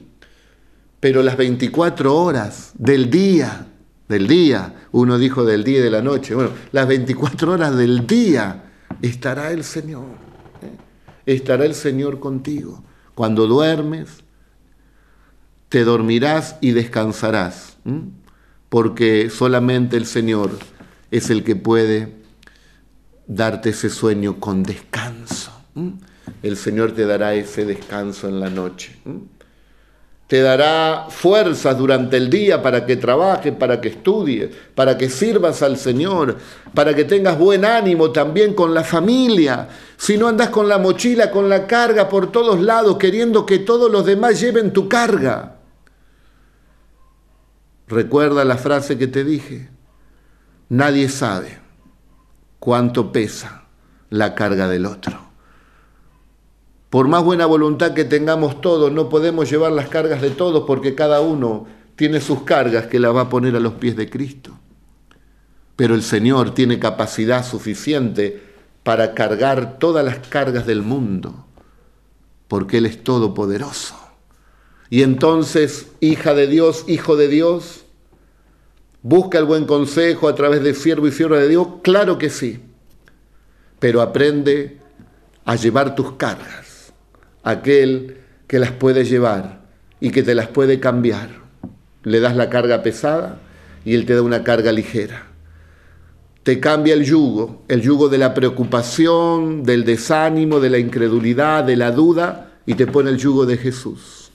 pero 0.99 1.23
las 1.23 1.37
24 1.37 2.15
horas 2.15 2.73
del 2.75 3.09
día, 3.09 3.65
del 4.07 4.27
día, 4.27 4.75
uno 4.91 5.17
dijo 5.17 5.43
del 5.43 5.63
día 5.63 5.79
y 5.79 5.81
de 5.81 5.89
la 5.89 6.03
noche, 6.03 6.35
bueno, 6.35 6.51
las 6.71 6.87
24 6.87 7.53
horas 7.53 7.75
del 7.75 8.05
día 8.05 8.65
estará 9.01 9.51
el 9.51 9.63
Señor, 9.63 10.05
¿eh? 10.61 10.77
estará 11.25 11.65
el 11.65 11.73
Señor 11.73 12.19
contigo. 12.19 12.83
Cuando 13.15 13.47
duermes, 13.47 14.23
te 15.67 15.83
dormirás 15.83 16.57
y 16.61 16.73
descansarás, 16.73 17.77
porque 18.69 19.31
solamente 19.31 19.97
el 19.97 20.05
Señor 20.05 20.51
es 21.11 21.29
el 21.29 21.43
que 21.43 21.55
puede 21.55 22.15
darte 23.27 23.69
ese 23.69 23.89
sueño 23.89 24.39
con 24.39 24.63
descanso. 24.63 25.51
El 26.41 26.57
Señor 26.57 26.93
te 26.93 27.05
dará 27.05 27.33
ese 27.33 27.65
descanso 27.65 28.27
en 28.27 28.39
la 28.39 28.49
noche. 28.49 28.95
Te 30.27 30.41
dará 30.41 31.07
fuerzas 31.09 31.77
durante 31.77 32.15
el 32.15 32.29
día 32.29 32.61
para 32.61 32.85
que 32.85 32.95
trabajes, 32.95 33.53
para 33.53 33.81
que 33.81 33.89
estudies, 33.89 34.49
para 34.73 34.97
que 34.97 35.09
sirvas 35.09 35.61
al 35.61 35.77
Señor, 35.77 36.37
para 36.73 36.93
que 36.93 37.03
tengas 37.03 37.37
buen 37.37 37.65
ánimo 37.65 38.11
también 38.11 38.53
con 38.53 38.73
la 38.73 38.85
familia. 38.85 39.67
Si 39.97 40.17
no 40.17 40.29
andas 40.29 40.49
con 40.49 40.69
la 40.69 40.77
mochila, 40.77 41.29
con 41.29 41.49
la 41.49 41.67
carga 41.67 42.07
por 42.07 42.31
todos 42.31 42.61
lados, 42.61 42.97
queriendo 42.97 43.45
que 43.45 43.59
todos 43.59 43.91
los 43.91 44.05
demás 44.05 44.39
lleven 44.39 44.71
tu 44.71 44.87
carga. 44.87 45.57
Recuerda 47.87 48.45
la 48.45 48.55
frase 48.55 48.97
que 48.97 49.07
te 49.07 49.25
dije. 49.25 49.67
Nadie 50.71 51.09
sabe 51.09 51.59
cuánto 52.59 53.11
pesa 53.11 53.65
la 54.09 54.35
carga 54.35 54.69
del 54.69 54.85
otro. 54.85 55.19
Por 56.89 57.09
más 57.09 57.25
buena 57.25 57.45
voluntad 57.45 57.93
que 57.93 58.05
tengamos 58.05 58.61
todos, 58.61 58.89
no 58.89 59.09
podemos 59.09 59.51
llevar 59.51 59.73
las 59.73 59.89
cargas 59.89 60.21
de 60.21 60.29
todos 60.29 60.63
porque 60.65 60.95
cada 60.95 61.19
uno 61.19 61.67
tiene 61.97 62.21
sus 62.21 62.43
cargas 62.43 62.85
que 62.85 63.01
las 63.01 63.13
va 63.13 63.23
a 63.23 63.29
poner 63.29 63.57
a 63.57 63.59
los 63.59 63.73
pies 63.73 63.97
de 63.97 64.09
Cristo. 64.09 64.57
Pero 65.75 65.93
el 65.93 66.03
Señor 66.03 66.53
tiene 66.53 66.79
capacidad 66.79 67.45
suficiente 67.45 68.41
para 68.83 69.13
cargar 69.13 69.77
todas 69.77 70.05
las 70.05 70.25
cargas 70.29 70.65
del 70.65 70.83
mundo, 70.83 71.47
porque 72.47 72.77
Él 72.77 72.85
es 72.85 73.03
todopoderoso. 73.03 73.95
Y 74.89 75.03
entonces, 75.03 75.91
hija 75.99 76.33
de 76.33 76.47
Dios, 76.47 76.85
hijo 76.87 77.17
de 77.17 77.27
Dios, 77.27 77.83
¿Busca 79.03 79.39
el 79.39 79.45
buen 79.45 79.65
consejo 79.65 80.27
a 80.27 80.35
través 80.35 80.61
de 80.61 80.75
siervo 80.75 81.07
y 81.07 81.11
sierva 81.11 81.39
de 81.39 81.47
Dios? 81.47 81.67
Claro 81.81 82.19
que 82.19 82.29
sí. 82.29 82.59
Pero 83.79 83.99
aprende 84.01 84.77
a 85.43 85.55
llevar 85.55 85.95
tus 85.95 86.13
cargas. 86.13 86.93
Aquel 87.41 88.17
que 88.45 88.59
las 88.59 88.71
puede 88.71 89.03
llevar 89.03 89.61
y 89.99 90.11
que 90.11 90.21
te 90.21 90.35
las 90.35 90.49
puede 90.49 90.79
cambiar. 90.79 91.29
Le 92.03 92.19
das 92.19 92.35
la 92.35 92.49
carga 92.49 92.83
pesada 92.83 93.39
y 93.83 93.95
él 93.95 94.05
te 94.05 94.13
da 94.13 94.21
una 94.21 94.43
carga 94.43 94.71
ligera. 94.71 95.29
Te 96.43 96.59
cambia 96.59 96.93
el 96.93 97.03
yugo, 97.03 97.63
el 97.67 97.81
yugo 97.81 98.07
de 98.07 98.19
la 98.19 98.35
preocupación, 98.35 99.63
del 99.63 99.83
desánimo, 99.83 100.59
de 100.59 100.69
la 100.69 100.77
incredulidad, 100.77 101.63
de 101.63 101.75
la 101.75 101.91
duda, 101.91 102.51
y 102.67 102.75
te 102.75 102.87
pone 102.87 103.11
el 103.11 103.17
yugo 103.17 103.45
de 103.45 103.57
Jesús, 103.57 104.31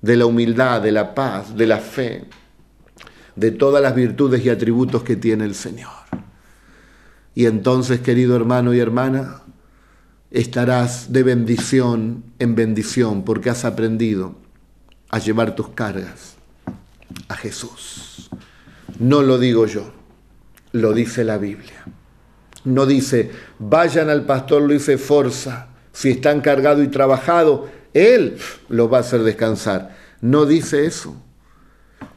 de 0.00 0.16
la 0.16 0.26
humildad, 0.26 0.80
de 0.80 0.92
la 0.92 1.12
paz, 1.12 1.56
de 1.56 1.66
la 1.66 1.78
fe 1.78 2.24
de 3.36 3.50
todas 3.50 3.82
las 3.82 3.94
virtudes 3.94 4.44
y 4.44 4.50
atributos 4.50 5.02
que 5.02 5.16
tiene 5.16 5.44
el 5.44 5.54
Señor. 5.54 5.90
Y 7.34 7.46
entonces, 7.46 8.00
querido 8.00 8.36
hermano 8.36 8.74
y 8.74 8.80
hermana, 8.80 9.42
estarás 10.30 11.12
de 11.12 11.22
bendición 11.22 12.24
en 12.38 12.54
bendición 12.54 13.24
porque 13.24 13.50
has 13.50 13.64
aprendido 13.64 14.36
a 15.10 15.18
llevar 15.18 15.54
tus 15.54 15.68
cargas 15.70 16.36
a 17.28 17.36
Jesús. 17.36 18.30
No 18.98 19.22
lo 19.22 19.38
digo 19.38 19.66
yo, 19.66 19.92
lo 20.72 20.92
dice 20.92 21.24
la 21.24 21.38
Biblia. 21.38 21.84
No 22.64 22.86
dice, 22.86 23.30
vayan 23.58 24.10
al 24.10 24.26
pastor 24.26 24.62
Luis 24.62 24.90
Forza, 25.00 25.68
si 25.92 26.10
están 26.10 26.40
cargado 26.40 26.82
y 26.82 26.88
trabajado, 26.88 27.68
Él 27.94 28.36
los 28.68 28.92
va 28.92 28.98
a 28.98 29.00
hacer 29.00 29.22
descansar. 29.22 29.96
No 30.20 30.46
dice 30.46 30.86
eso. 30.86 31.16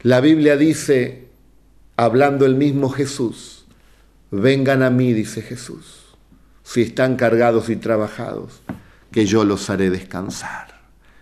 La 0.04 0.20
Biblia 0.20 0.58
dice, 0.58 1.28
hablando 1.96 2.44
el 2.44 2.56
mismo 2.56 2.90
Jesús, 2.90 3.64
vengan 4.30 4.82
a 4.82 4.90
mí, 4.90 5.14
dice 5.14 5.40
Jesús, 5.40 6.14
si 6.62 6.82
están 6.82 7.16
cargados 7.16 7.70
y 7.70 7.76
trabajados, 7.76 8.60
que 9.10 9.24
yo 9.24 9.44
los 9.44 9.70
haré 9.70 9.88
descansar. 9.88 10.78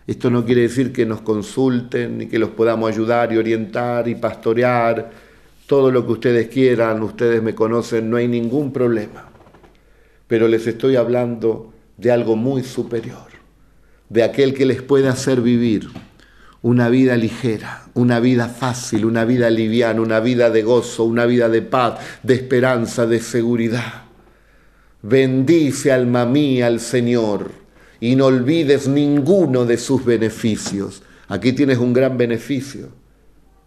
Esto 0.09 0.31
no 0.31 0.45
quiere 0.45 0.63
decir 0.63 0.93
que 0.93 1.07
nos 1.07 1.21
consulten 1.21 2.19
ni 2.19 2.27
que 2.27 2.41
los 2.41 2.51
podamos 2.51 2.91
ayudar 2.91 3.33
y 3.33 3.37
orientar 3.37 4.09
y 4.09 4.17
pastorear, 4.17 5.13
todo 5.69 5.93
lo 5.93 6.05
que 6.05 6.13
ustedes 6.15 6.49
quieran, 6.49 7.05
ustedes 7.05 7.41
me 7.41 7.55
conocen, 7.55 8.11
no 8.11 8.17
hay 8.17 8.27
ningún 8.27 8.73
problema. 8.73 9.31
Pero 10.27 10.49
les 10.49 10.67
estoy 10.67 10.97
hablando 10.97 11.73
de 11.99 12.11
algo 12.11 12.35
muy 12.35 12.65
superior, 12.65 13.31
de 14.09 14.25
aquel 14.25 14.53
que 14.55 14.67
les 14.67 14.83
puede 14.83 15.07
hacer 15.07 15.41
vivir 15.41 15.89
una 16.63 16.89
vida 16.89 17.17
ligera, 17.17 17.87
una 17.95 18.21
vida 18.21 18.49
fácil, 18.49 19.05
una 19.05 19.25
vida 19.25 19.51
liviana, 19.51 20.01
una 20.01 20.21
vida 20.21 20.49
de 20.51 20.63
gozo, 20.63 21.05
una 21.05 21.27
vida 21.27 21.49
de 21.49 21.63
paz, 21.63 21.99
de 22.23 22.35
esperanza, 22.35 23.05
de 23.07 23.21
seguridad. 23.21 24.05
Bendice 25.03 25.91
alma 25.91 26.25
mía 26.25 26.69
al 26.69 26.79
Señor 26.79 27.51
y 27.99 28.15
no 28.15 28.27
olvides 28.27 28.87
ninguno 28.87 29.65
de 29.65 29.77
sus 29.77 30.05
beneficios. 30.05 31.03
Aquí 31.27 31.53
tienes 31.53 31.79
un 31.79 31.93
gran 31.93 32.17
beneficio. 32.17 32.91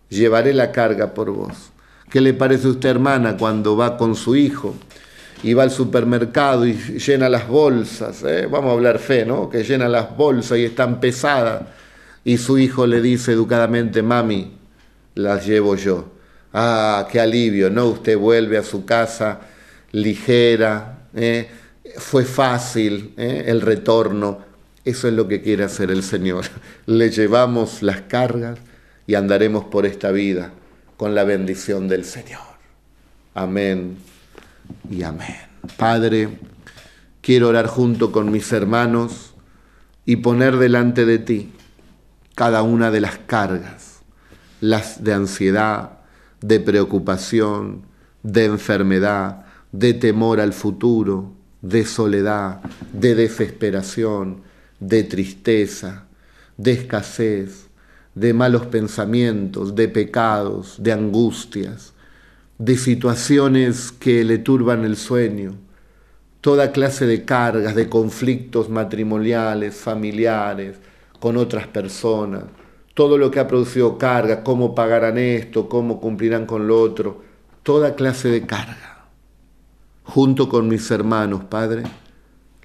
Llevaré 0.07 0.53
la 0.53 0.71
carga 0.71 1.13
por 1.13 1.31
vos. 1.31 1.71
¿Qué 2.09 2.21
le 2.21 2.33
parece 2.33 2.67
a 2.67 2.71
usted, 2.71 2.89
hermana, 2.89 3.35
cuando 3.35 3.75
va 3.75 3.97
con 3.97 4.15
su 4.15 4.37
hijo 4.37 4.73
y 5.43 5.53
va 5.53 5.63
al 5.63 5.71
supermercado 5.71 6.65
y 6.65 6.73
llena 6.73 7.27
las 7.27 7.49
bolsas? 7.49 8.23
Eh? 8.23 8.47
Vamos 8.49 8.69
a 8.69 8.73
hablar 8.73 8.99
fe, 8.99 9.25
¿no? 9.25 9.49
Que 9.49 9.65
llena 9.65 9.89
las 9.89 10.15
bolsas 10.15 10.57
y 10.59 10.63
están 10.63 11.01
pesadas 11.01 11.63
y 12.25 12.39
su 12.39 12.57
hijo 12.57 12.87
le 12.87 13.01
dice 13.01 13.31
educadamente, 13.31 14.01
mami, 14.01 14.51
las 15.13 15.45
llevo 15.45 15.75
yo. 15.75 16.11
Ah, 16.51 17.07
qué 17.09 17.21
alivio, 17.21 17.69
¿no? 17.69 17.85
Usted 17.85 18.17
vuelve 18.17 18.57
a 18.57 18.63
su 18.63 18.83
casa 18.83 19.41
ligera, 19.91 21.07
¿eh? 21.13 21.47
fue 21.97 22.25
fácil 22.25 23.13
¿eh? 23.15 23.43
el 23.45 23.61
retorno. 23.61 24.39
Eso 24.83 25.07
es 25.07 25.13
lo 25.13 25.27
que 25.27 25.41
quiere 25.41 25.63
hacer 25.63 25.91
el 25.91 26.01
Señor. 26.01 26.45
Le 26.87 27.11
llevamos 27.11 27.83
las 27.83 28.01
cargas 28.01 28.57
y 29.05 29.13
andaremos 29.13 29.65
por 29.65 29.85
esta 29.85 30.11
vida 30.11 30.51
con 30.97 31.13
la 31.13 31.25
bendición 31.25 31.87
del 31.87 32.05
Señor. 32.05 32.41
Amén 33.35 33.97
y 34.89 35.03
amén. 35.03 35.35
Padre, 35.77 36.29
quiero 37.21 37.49
orar 37.49 37.67
junto 37.67 38.11
con 38.11 38.31
mis 38.31 38.51
hermanos 38.51 39.35
y 40.05 40.15
poner 40.17 40.57
delante 40.57 41.05
de 41.05 41.19
ti 41.19 41.51
cada 42.35 42.63
una 42.63 42.91
de 42.91 43.01
las 43.01 43.17
cargas, 43.17 44.01
las 44.59 45.03
de 45.03 45.13
ansiedad, 45.13 45.99
de 46.41 46.59
preocupación, 46.59 47.83
de 48.23 48.45
enfermedad, 48.45 49.45
de 49.71 49.93
temor 49.93 50.41
al 50.41 50.53
futuro, 50.53 51.33
de 51.61 51.85
soledad, 51.85 52.61
de 52.93 53.15
desesperación, 53.15 54.41
de 54.79 55.03
tristeza, 55.03 56.05
de 56.57 56.73
escasez, 56.73 57.67
de 58.13 58.33
malos 58.33 58.65
pensamientos, 58.67 59.75
de 59.75 59.87
pecados, 59.87 60.75
de 60.79 60.91
angustias, 60.91 61.93
de 62.57 62.77
situaciones 62.77 63.91
que 63.91 64.23
le 64.23 64.37
turban 64.37 64.85
el 64.85 64.95
sueño, 64.95 65.55
toda 66.41 66.71
clase 66.71 67.05
de 67.05 67.25
cargas, 67.25 67.75
de 67.75 67.89
conflictos 67.89 68.69
matrimoniales, 68.69 69.75
familiares, 69.75 70.77
con 71.19 71.37
otras 71.37 71.67
personas, 71.67 72.43
todo 72.93 73.17
lo 73.17 73.29
que 73.29 73.39
ha 73.39 73.47
producido 73.47 73.97
carga, 73.97 74.43
cómo 74.43 74.73
pagarán 74.73 75.17
esto, 75.17 75.67
cómo 75.67 75.99
cumplirán 75.99 76.45
con 76.45 76.67
lo 76.67 76.81
otro, 76.81 77.21
toda 77.63 77.95
clase 77.95 78.29
de 78.29 78.45
carga. 78.45 79.07
Junto 80.03 80.47
con 80.49 80.67
mis 80.67 80.89
hermanos, 80.91 81.43
Padre, 81.45 81.83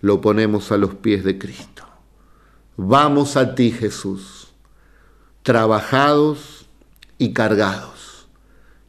lo 0.01 0.21
ponemos 0.21 0.71
a 0.73 0.77
los 0.77 0.95
pies 0.95 1.25
de 1.25 1.39
Cristo. 1.39 1.85
Vamos 2.77 3.37
a 3.37 3.55
ti, 3.55 3.73
Jesús, 3.73 4.53
trabajados 5.43 6.67
y 7.19 7.33
cargados, 7.33 8.29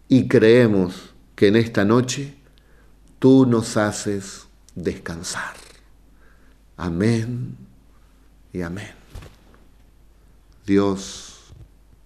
y 0.07 0.27
creemos 0.27 1.13
que 1.35 1.47
en 1.47 1.55
esta 1.55 1.85
noche 1.85 2.35
tú 3.19 3.45
nos 3.45 3.77
haces 3.77 4.47
descansar. 4.75 5.55
Amén 6.77 7.57
y 8.53 8.61
amén. 8.61 9.00
Dios 10.65 11.55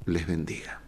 les 0.05 0.25
bendiga. 0.25 0.84